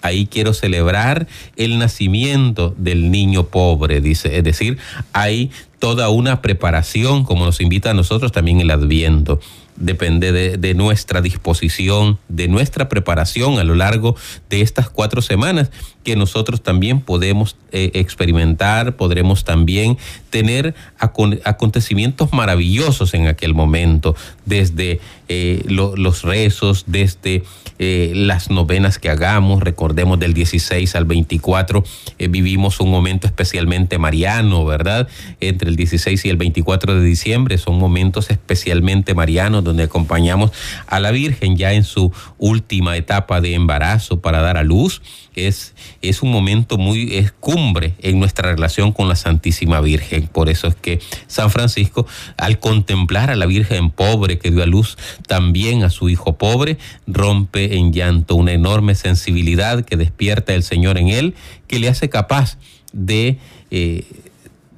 Ahí 0.02 0.26
quiero 0.26 0.54
celebrar 0.54 1.26
el 1.56 1.78
nacimiento 1.78 2.74
del 2.78 3.10
niño 3.10 3.46
pobre, 3.46 4.00
dice. 4.00 4.36
Es 4.36 4.44
decir, 4.44 4.78
hay 5.12 5.50
toda 5.80 6.10
una 6.10 6.42
preparación, 6.42 7.24
como 7.24 7.44
nos 7.44 7.60
invita 7.60 7.90
a 7.90 7.94
nosotros 7.94 8.30
también 8.30 8.60
el 8.60 8.70
Adviento 8.70 9.40
depende 9.76 10.32
de, 10.32 10.74
nuestra 10.74 11.20
disposición, 11.20 12.18
de 12.28 12.48
nuestra 12.48 12.88
preparación 12.88 13.58
a 13.58 13.64
lo 13.64 13.74
largo 13.74 14.16
de 14.50 14.62
estas 14.62 14.88
cuatro 14.90 15.22
semanas 15.22 15.70
que 16.06 16.14
nosotros 16.14 16.62
también 16.62 17.00
podemos 17.00 17.56
eh, 17.72 17.90
experimentar, 17.94 18.94
podremos 18.94 19.42
también 19.42 19.98
tener 20.30 20.76
acontecimientos 20.98 22.32
maravillosos 22.32 23.12
en 23.14 23.26
aquel 23.26 23.54
momento, 23.54 24.14
desde 24.44 25.00
eh, 25.28 25.64
los 25.66 26.22
rezos, 26.22 26.84
desde 26.86 27.42
eh, 27.80 28.12
las 28.14 28.50
novenas 28.50 29.00
que 29.00 29.10
hagamos, 29.10 29.64
recordemos 29.64 30.20
del 30.20 30.32
16 30.32 30.94
al 30.94 31.06
24, 31.06 31.82
vivimos 32.30 32.78
un 32.78 32.90
momento 32.92 33.26
especialmente 33.26 33.98
mariano, 33.98 34.64
¿verdad? 34.64 35.08
Entre 35.40 35.68
el 35.68 35.74
16 35.74 36.24
y 36.24 36.28
el 36.28 36.36
24 36.36 37.00
de 37.00 37.04
diciembre 37.04 37.58
son 37.58 37.80
momentos 37.80 38.30
especialmente 38.30 39.12
marianos 39.14 39.64
donde 39.64 39.82
acompañamos 39.82 40.52
a 40.86 41.00
la 41.00 41.10
Virgen 41.10 41.56
ya 41.56 41.72
en 41.72 41.82
su 41.82 42.12
última 42.38 42.96
etapa 42.96 43.40
de 43.40 43.54
embarazo 43.54 44.20
para 44.20 44.40
dar 44.40 44.56
a 44.56 44.62
luz. 44.62 45.02
Es, 45.34 45.74
es 46.02 46.22
un 46.22 46.30
momento 46.30 46.78
muy 46.78 47.16
es 47.16 47.32
cumbre 47.32 47.94
en 48.00 48.18
nuestra 48.18 48.50
relación 48.50 48.92
con 48.92 49.08
la 49.08 49.16
Santísima 49.16 49.80
Virgen. 49.80 50.28
Por 50.28 50.48
eso 50.48 50.66
es 50.68 50.74
que 50.74 51.00
San 51.26 51.50
Francisco, 51.50 52.06
al 52.36 52.58
contemplar 52.58 53.30
a 53.30 53.36
la 53.36 53.46
Virgen 53.46 53.90
pobre 53.90 54.38
que 54.38 54.50
dio 54.50 54.62
a 54.62 54.66
luz 54.66 54.96
también 55.26 55.82
a 55.82 55.90
su 55.90 56.08
hijo 56.08 56.36
pobre, 56.36 56.78
rompe 57.06 57.76
en 57.76 57.92
llanto 57.92 58.34
una 58.34 58.52
enorme 58.52 58.94
sensibilidad 58.94 59.84
que 59.84 59.96
despierta 59.96 60.54
el 60.54 60.62
Señor 60.62 60.98
en 60.98 61.08
él, 61.08 61.34
que 61.66 61.78
le 61.78 61.88
hace 61.88 62.08
capaz 62.08 62.58
de... 62.92 63.38
Eh, 63.70 64.04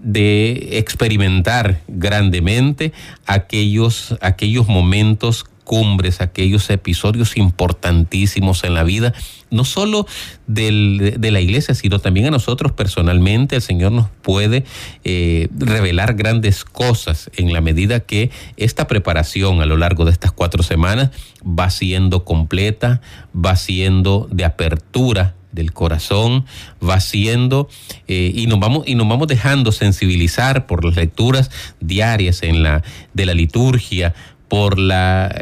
de 0.00 0.78
experimentar 0.78 1.80
grandemente 1.88 2.92
aquellos, 3.26 4.16
aquellos 4.20 4.68
momentos 4.68 5.44
cumbres, 5.68 6.22
aquellos 6.22 6.70
episodios 6.70 7.36
importantísimos 7.36 8.64
en 8.64 8.72
la 8.72 8.84
vida, 8.84 9.12
no 9.50 9.66
solo 9.66 10.06
de 10.46 11.30
la 11.30 11.40
iglesia, 11.40 11.74
sino 11.74 11.98
también 11.98 12.26
a 12.26 12.30
nosotros 12.30 12.72
personalmente. 12.72 13.56
El 13.56 13.62
Señor 13.62 13.92
nos 13.92 14.08
puede 14.22 14.64
eh, 15.04 15.48
revelar 15.56 16.14
grandes 16.14 16.64
cosas 16.64 17.30
en 17.36 17.52
la 17.52 17.60
medida 17.60 18.00
que 18.00 18.30
esta 18.56 18.86
preparación 18.86 19.60
a 19.60 19.66
lo 19.66 19.76
largo 19.76 20.06
de 20.06 20.10
estas 20.10 20.32
cuatro 20.32 20.62
semanas 20.62 21.10
va 21.44 21.68
siendo 21.68 22.24
completa, 22.24 23.02
va 23.36 23.54
siendo 23.54 24.26
de 24.32 24.46
apertura 24.46 25.34
del 25.52 25.72
corazón 25.72 26.44
va 26.86 27.00
siendo 27.00 27.68
eh, 28.06 28.32
y 28.34 28.46
nos 28.48 28.60
vamos 28.60 28.86
y 28.86 28.94
nos 28.94 29.08
vamos 29.08 29.28
dejando 29.28 29.72
sensibilizar 29.72 30.66
por 30.66 30.84
las 30.84 30.94
lecturas 30.94 31.50
diarias 31.80 32.42
en 32.42 32.62
la 32.62 32.82
de 33.14 33.26
la 33.26 33.32
liturgia 33.32 34.14
por 34.48 34.78
la, 34.78 35.34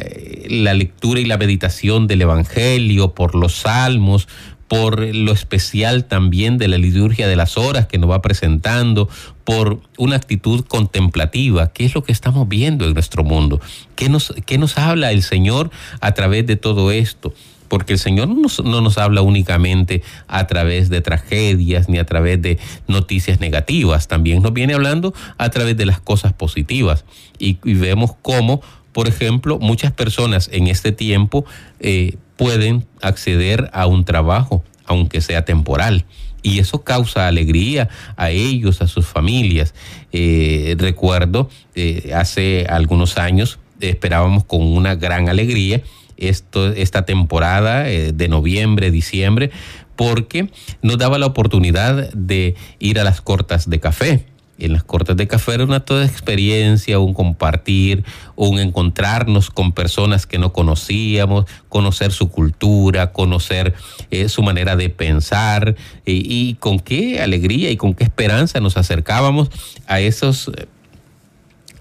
la 0.48 0.74
lectura 0.74 1.20
y 1.20 1.24
la 1.24 1.38
meditación 1.38 2.06
del 2.06 2.22
Evangelio, 2.22 3.14
por 3.14 3.34
los 3.34 3.54
salmos, 3.54 4.28
por 4.68 5.00
lo 5.14 5.32
especial 5.32 6.04
también 6.04 6.58
de 6.58 6.68
la 6.68 6.78
liturgia 6.78 7.28
de 7.28 7.36
las 7.36 7.56
horas 7.56 7.86
que 7.86 7.98
nos 7.98 8.10
va 8.10 8.22
presentando, 8.22 9.08
por 9.44 9.80
una 9.96 10.16
actitud 10.16 10.64
contemplativa, 10.64 11.72
qué 11.72 11.84
es 11.84 11.94
lo 11.94 12.02
que 12.02 12.10
estamos 12.10 12.48
viendo 12.48 12.84
en 12.84 12.94
nuestro 12.94 13.22
mundo, 13.22 13.60
qué 13.94 14.08
nos, 14.08 14.34
qué 14.44 14.58
nos 14.58 14.76
habla 14.76 15.12
el 15.12 15.22
Señor 15.22 15.70
a 16.00 16.12
través 16.12 16.46
de 16.46 16.56
todo 16.56 16.90
esto 16.90 17.32
porque 17.68 17.94
el 17.94 17.98
Señor 17.98 18.28
no 18.28 18.80
nos, 18.80 18.98
habla 18.98 19.22
únicamente 19.22 20.02
a 20.28 20.46
través 20.46 20.88
de 20.88 21.00
tragedias 21.00 21.88
ni 21.88 21.98
a 21.98 22.06
través 22.06 22.40
de 22.40 22.58
noticias 22.86 23.40
negativas, 23.40 24.08
también 24.08 24.42
nos 24.42 24.52
viene 24.52 24.74
hablando 24.74 25.14
a 25.38 25.50
través 25.50 25.76
de 25.76 25.86
las 25.86 26.00
cosas 26.00 26.32
positivas. 26.32 27.04
Y, 27.38 27.58
vemos 27.62 28.12
cómo, 28.22 28.62
por 28.96 29.08
ejemplo, 29.08 29.58
muchas 29.58 29.92
personas 29.92 30.48
en 30.54 30.68
este 30.68 30.90
tiempo 30.90 31.44
eh, 31.80 32.16
pueden 32.38 32.86
acceder 33.02 33.68
a 33.74 33.86
un 33.86 34.06
trabajo, 34.06 34.64
aunque 34.86 35.20
sea 35.20 35.44
temporal. 35.44 36.06
Y 36.42 36.60
eso 36.60 36.82
causa 36.82 37.28
alegría 37.28 37.90
a 38.16 38.30
ellos, 38.30 38.80
a 38.80 38.86
sus 38.86 39.06
familias. 39.06 39.74
Eh, 40.12 40.76
recuerdo, 40.78 41.50
eh, 41.74 42.12
hace 42.14 42.64
algunos 42.70 43.18
años 43.18 43.58
esperábamos 43.80 44.44
con 44.44 44.62
una 44.62 44.94
gran 44.94 45.28
alegría 45.28 45.82
esto, 46.16 46.72
esta 46.72 47.04
temporada 47.04 47.82
de 47.82 48.28
noviembre, 48.28 48.90
diciembre, 48.90 49.50
porque 49.94 50.48
nos 50.80 50.96
daba 50.96 51.18
la 51.18 51.26
oportunidad 51.26 52.10
de 52.14 52.54
ir 52.78 52.98
a 52.98 53.04
las 53.04 53.20
cortas 53.20 53.68
de 53.68 53.78
café 53.78 54.24
en 54.58 54.72
las 54.72 54.84
cortes 54.84 55.16
de 55.16 55.28
café 55.28 55.54
era 55.54 55.64
una 55.64 55.80
toda 55.80 56.04
experiencia, 56.04 56.98
un 56.98 57.14
compartir, 57.14 58.04
un 58.36 58.58
encontrarnos 58.58 59.50
con 59.50 59.72
personas 59.72 60.26
que 60.26 60.38
no 60.38 60.52
conocíamos, 60.52 61.46
conocer 61.68 62.12
su 62.12 62.30
cultura, 62.30 63.12
conocer 63.12 63.74
eh, 64.10 64.28
su 64.28 64.42
manera 64.42 64.76
de 64.76 64.88
pensar 64.88 65.76
y 66.04 66.54
con 66.54 66.78
qué 66.78 67.20
alegría 67.20 67.70
y 67.70 67.76
con 67.76 67.94
qué 67.94 68.04
esperanza 68.04 68.60
nos 68.60 68.76
acercábamos 68.76 69.50
a 69.86 70.00
esos 70.00 70.50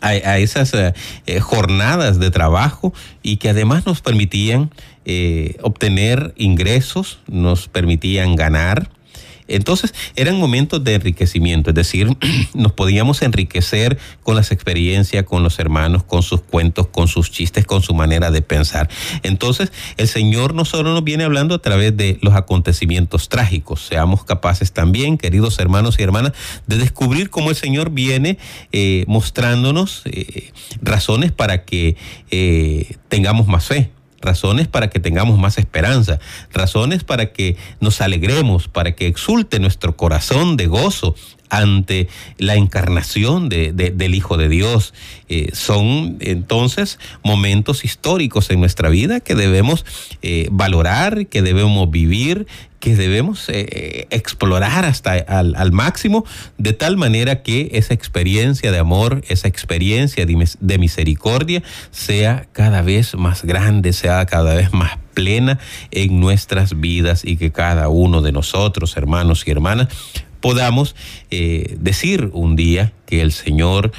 a, 0.02 0.38
esas 0.38 0.72
eh, 0.76 0.94
eh, 1.26 1.40
jornadas 1.40 2.20
de 2.20 2.30
trabajo 2.30 2.94
y 3.24 3.38
que 3.38 3.50
además 3.50 3.86
nos 3.86 4.02
permitían 4.02 4.70
obtener 5.62 6.34
ingresos, 6.36 7.20
nos 7.28 7.68
permitían 7.68 8.36
ganar, 8.36 8.90
entonces 9.48 9.93
eran 10.16 10.38
momentos 10.38 10.84
de 10.84 10.96
enriquecimiento, 10.96 11.70
es 11.70 11.76
decir, 11.76 12.10
nos 12.54 12.72
podíamos 12.74 13.22
enriquecer 13.22 13.98
con 14.24 14.36
las 14.36 14.52
experiencias, 14.52 15.24
con 15.24 15.43
los 15.43 15.60
hermanos, 15.60 16.04
con 16.04 16.24
sus 16.24 16.41
cuentos, 16.41 16.88
con 16.88 17.08
sus 17.08 17.32
chistes, 17.32 17.66
con 17.66 17.82
su 17.82 17.93
manera 17.93 18.32
de 18.32 18.41
pensar. 18.41 18.89
Entonces 19.24 19.72
el 19.98 20.08
Señor 20.08 20.54
no 20.54 20.66
solo 20.66 20.93
nos 20.93 21.04
viene 21.04 21.24
hablando 21.24 21.56
a 21.56 21.60
través 21.60 21.96
de 21.96 22.18
los 22.22 22.34
acontecimientos 22.34 23.30
trágicos, 23.30 23.86
seamos 23.86 24.24
capaces 24.24 24.72
también, 24.72 25.18
queridos 25.18 25.60
hermanos 25.60 25.98
y 26.00 26.04
hermanas, 26.04 26.34
de 26.68 26.78
descubrir 26.78 27.30
cómo 27.30 27.50
el 27.50 27.56
Señor 27.56 27.91
viene 27.91 28.38
eh, 28.72 29.06
mostrándonos 29.08 30.02
eh, 30.06 30.52
razones 30.82 31.32
para 31.32 31.66
que 31.66 31.96
eh, 32.32 32.98
tengamos 33.10 33.48
más 33.48 33.66
fe 33.66 33.91
razones 34.26 34.68
para 34.68 34.90
que 34.90 35.00
tengamos 35.00 35.40
más 35.40 35.58
esperanza, 35.58 36.20
razones 36.52 37.04
para 37.04 37.32
que 37.32 37.56
nos 37.80 38.02
alegremos, 38.02 38.68
para 38.68 38.94
que 38.94 39.08
exulte 39.08 39.60
nuestro 39.60 39.96
corazón 39.96 40.58
de 40.58 40.68
gozo 40.68 41.16
ante 41.50 42.08
la 42.38 42.56
encarnación 42.56 43.50
de, 43.50 43.72
del 43.72 44.16
Hijo 44.16 44.38
de 44.38 44.50
Dios. 44.50 44.94
Eh, 45.30 45.50
son 45.54 46.18
entonces 46.20 47.00
momentos 47.24 47.86
históricos 47.86 48.50
en 48.50 48.60
nuestra 48.60 48.90
vida 48.90 49.20
que 49.20 49.36
debemos 49.36 49.86
eh, 50.22 50.48
valorar, 50.52 51.28
que 51.28 51.42
debemos 51.42 51.90
vivir, 51.90 52.48
que 52.86 52.96
debemos 52.96 53.50
eh, 53.50 54.06
explorar 54.12 54.86
hasta 54.86 55.14
al, 55.14 55.72
máximo, 55.72 56.24
de 56.60 56.72
tal 56.72 56.98
manera 56.98 57.42
que 57.42 57.72
esa 57.74 57.96
experiencia 57.96 58.72
de 58.72 58.78
amor, 58.78 59.24
esa 59.28 59.48
experiencia 59.48 60.24
de, 60.28 60.48
de 60.60 60.78
misericordia 60.78 61.64
sea 61.90 62.46
cada 62.52 62.84
vez 62.84 63.16
más 63.16 63.44
grande, 63.44 63.92
sea 63.92 64.24
cada 64.28 64.54
vez 64.54 64.72
más 64.72 65.00
plena 65.16 65.58
en 65.90 66.20
nuestras 66.20 66.80
vidas 66.80 67.26
y 67.26 67.38
que 67.38 67.52
cada 67.52 67.90
uno 67.90 68.22
de 68.22 68.32
nosotros, 68.32 68.96
hermanos 68.98 69.48
y 69.48 69.50
hermanas, 69.50 69.88
podamos 70.40 70.96
eh, 71.32 71.78
decir 71.80 72.30
un 72.34 72.56
día 72.56 72.94
que 73.08 73.22
el 73.22 73.32
Señor 73.32 73.94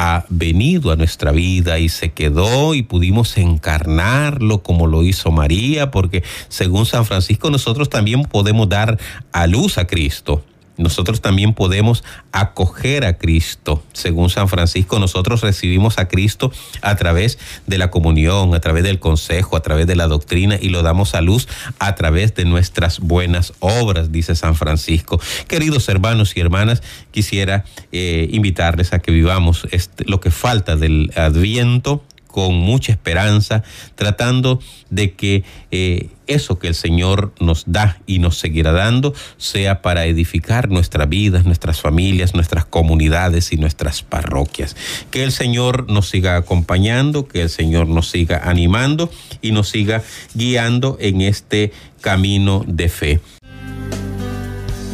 ha 0.00 0.24
venido 0.28 0.92
a 0.92 0.96
nuestra 0.96 1.32
vida 1.32 1.80
y 1.80 1.88
se 1.88 2.12
quedó 2.12 2.74
y 2.74 2.82
pudimos 2.82 3.36
encarnarlo 3.36 4.62
como 4.62 4.86
lo 4.86 5.02
hizo 5.02 5.32
María, 5.32 5.90
porque 5.90 6.22
según 6.48 6.86
San 6.86 7.04
Francisco 7.04 7.50
nosotros 7.50 7.90
también 7.90 8.22
podemos 8.22 8.68
dar 8.68 8.96
a 9.32 9.48
luz 9.48 9.76
a 9.76 9.88
Cristo 9.88 10.44
nosotros 10.78 11.20
también 11.20 11.54
podemos 11.54 12.04
acoger 12.32 13.04
a 13.04 13.18
Cristo. 13.18 13.82
Según 13.92 14.30
San 14.30 14.48
Francisco, 14.48 14.98
nosotros 14.98 15.42
recibimos 15.42 15.98
a 15.98 16.08
Cristo 16.08 16.52
a 16.82 16.96
través 16.96 17.38
de 17.66 17.78
la 17.78 17.90
comunión, 17.90 18.54
a 18.54 18.60
través 18.60 18.84
del 18.84 18.98
consejo, 18.98 19.56
a 19.56 19.60
través 19.60 19.86
de 19.86 19.96
la 19.96 20.06
doctrina 20.06 20.56
y 20.60 20.70
lo 20.70 20.82
damos 20.82 21.14
a 21.14 21.20
luz 21.20 21.48
a 21.78 21.94
través 21.94 22.34
de 22.34 22.44
nuestras 22.44 23.00
buenas 23.00 23.52
obras, 23.60 24.12
dice 24.12 24.34
San 24.34 24.54
Francisco. 24.54 25.20
Queridos 25.48 25.88
hermanos 25.88 26.36
y 26.36 26.40
hermanas, 26.40 26.82
quisiera 27.10 27.64
eh, 27.92 28.28
invitarles 28.30 28.92
a 28.92 29.00
que 29.00 29.12
vivamos 29.12 29.66
este, 29.70 30.04
lo 30.06 30.20
que 30.20 30.30
falta 30.30 30.76
del 30.76 31.12
adviento 31.16 32.02
con 32.38 32.54
mucha 32.54 32.92
esperanza, 32.92 33.64
tratando 33.96 34.60
de 34.90 35.14
que 35.14 35.42
eh, 35.72 36.10
eso 36.28 36.60
que 36.60 36.68
el 36.68 36.76
Señor 36.76 37.32
nos 37.40 37.64
da 37.66 38.00
y 38.06 38.20
nos 38.20 38.38
seguirá 38.38 38.70
dando 38.70 39.12
sea 39.38 39.82
para 39.82 40.06
edificar 40.06 40.68
nuestras 40.68 41.08
vidas, 41.08 41.46
nuestras 41.46 41.80
familias, 41.80 42.36
nuestras 42.36 42.64
comunidades 42.64 43.52
y 43.52 43.56
nuestras 43.56 44.04
parroquias. 44.04 44.76
Que 45.10 45.24
el 45.24 45.32
Señor 45.32 45.90
nos 45.90 46.10
siga 46.10 46.36
acompañando, 46.36 47.26
que 47.26 47.42
el 47.42 47.50
Señor 47.50 47.88
nos 47.88 48.08
siga 48.08 48.48
animando 48.48 49.10
y 49.42 49.50
nos 49.50 49.68
siga 49.70 50.04
guiando 50.32 50.96
en 51.00 51.22
este 51.22 51.72
camino 52.00 52.64
de 52.68 52.88
fe. 52.88 53.20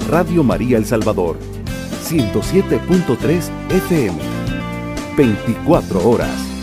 Radio 0.09 0.43
María 0.43 0.79
El 0.79 0.87
Salvador, 0.87 1.39
107.3 2.09 3.51
FM, 3.69 4.19
24 5.19 6.09
horas. 6.09 6.54